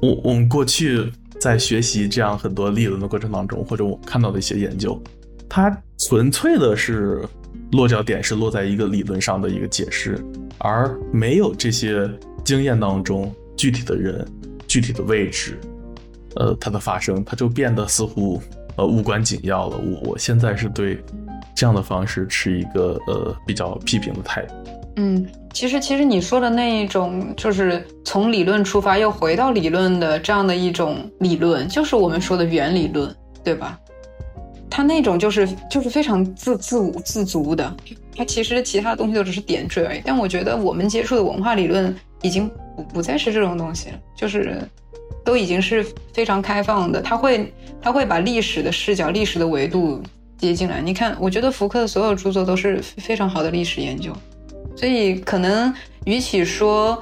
[0.00, 5.00] 我我们过去在学习这样很多理论的过程当中，或者我看到的一些研究，
[5.48, 7.22] 它纯粹的是
[7.72, 10.18] 落脚点是落在一个理论上的一个解释，
[10.58, 12.08] 而没有这些
[12.44, 14.26] 经验当中具体的人、
[14.66, 15.58] 具体的位置，
[16.36, 18.40] 呃，它的发生，它就变得似乎。
[18.76, 19.76] 呃，无关紧要了。
[19.76, 20.98] 我我现在是对
[21.54, 24.54] 这样的方式持一个呃比较批评的态度。
[24.96, 33.14] 嗯，其实其实你说的那一种，就是从理论出发又回到理论的这样的一种理论，就是我们说的原理论，
[33.44, 33.78] 对吧？
[34.76, 37.76] 它那种就是就是非常自自我自足的，
[38.16, 40.02] 它其实其他东西都只是点缀而已。
[40.04, 44.60] 但我觉得我们接触的文化理论，已经不不再是这种东西了，就是
[45.24, 47.00] 都已经是非常开放的。
[47.00, 50.02] 他会他会把历史的视角、历史的维度
[50.36, 50.80] 接进来。
[50.80, 54.12] 你看，我觉得福克的所有著作都是非常好的历史研究，
[54.74, 55.72] 所以可能
[56.04, 57.00] 与其说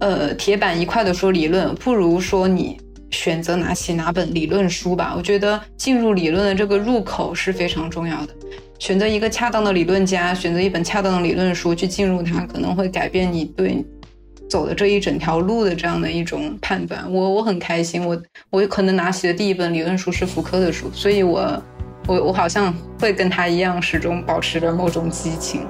[0.00, 2.80] 呃铁板一块的说理论，不如说你
[3.10, 5.14] 选择拿起哪本理论书吧。
[5.16, 8.34] 我觉得进入理论的这个入口是非常重要的。
[8.78, 13.84] 选择一个恰当的理论家，选择一本恰当的理论书去进入它，可能会改变你对
[14.48, 17.04] 走的这一整条路的这样的一种判断。
[17.12, 21.62] 我我很开心，我我可能拿起的第一本理论书是福柯的书，所以我
[22.08, 25.66] 我我好像会跟他一样，始终保持着某种激情。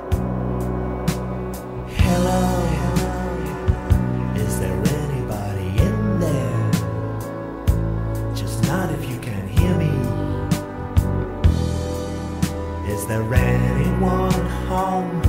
[13.10, 14.30] There anyone
[14.68, 15.20] home?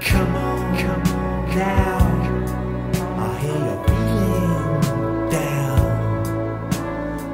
[0.00, 1.98] Come on, come on now.
[3.18, 5.86] I hear you're feeling down.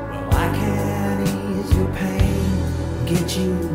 [0.08, 3.71] Well, I can ease your pain, get you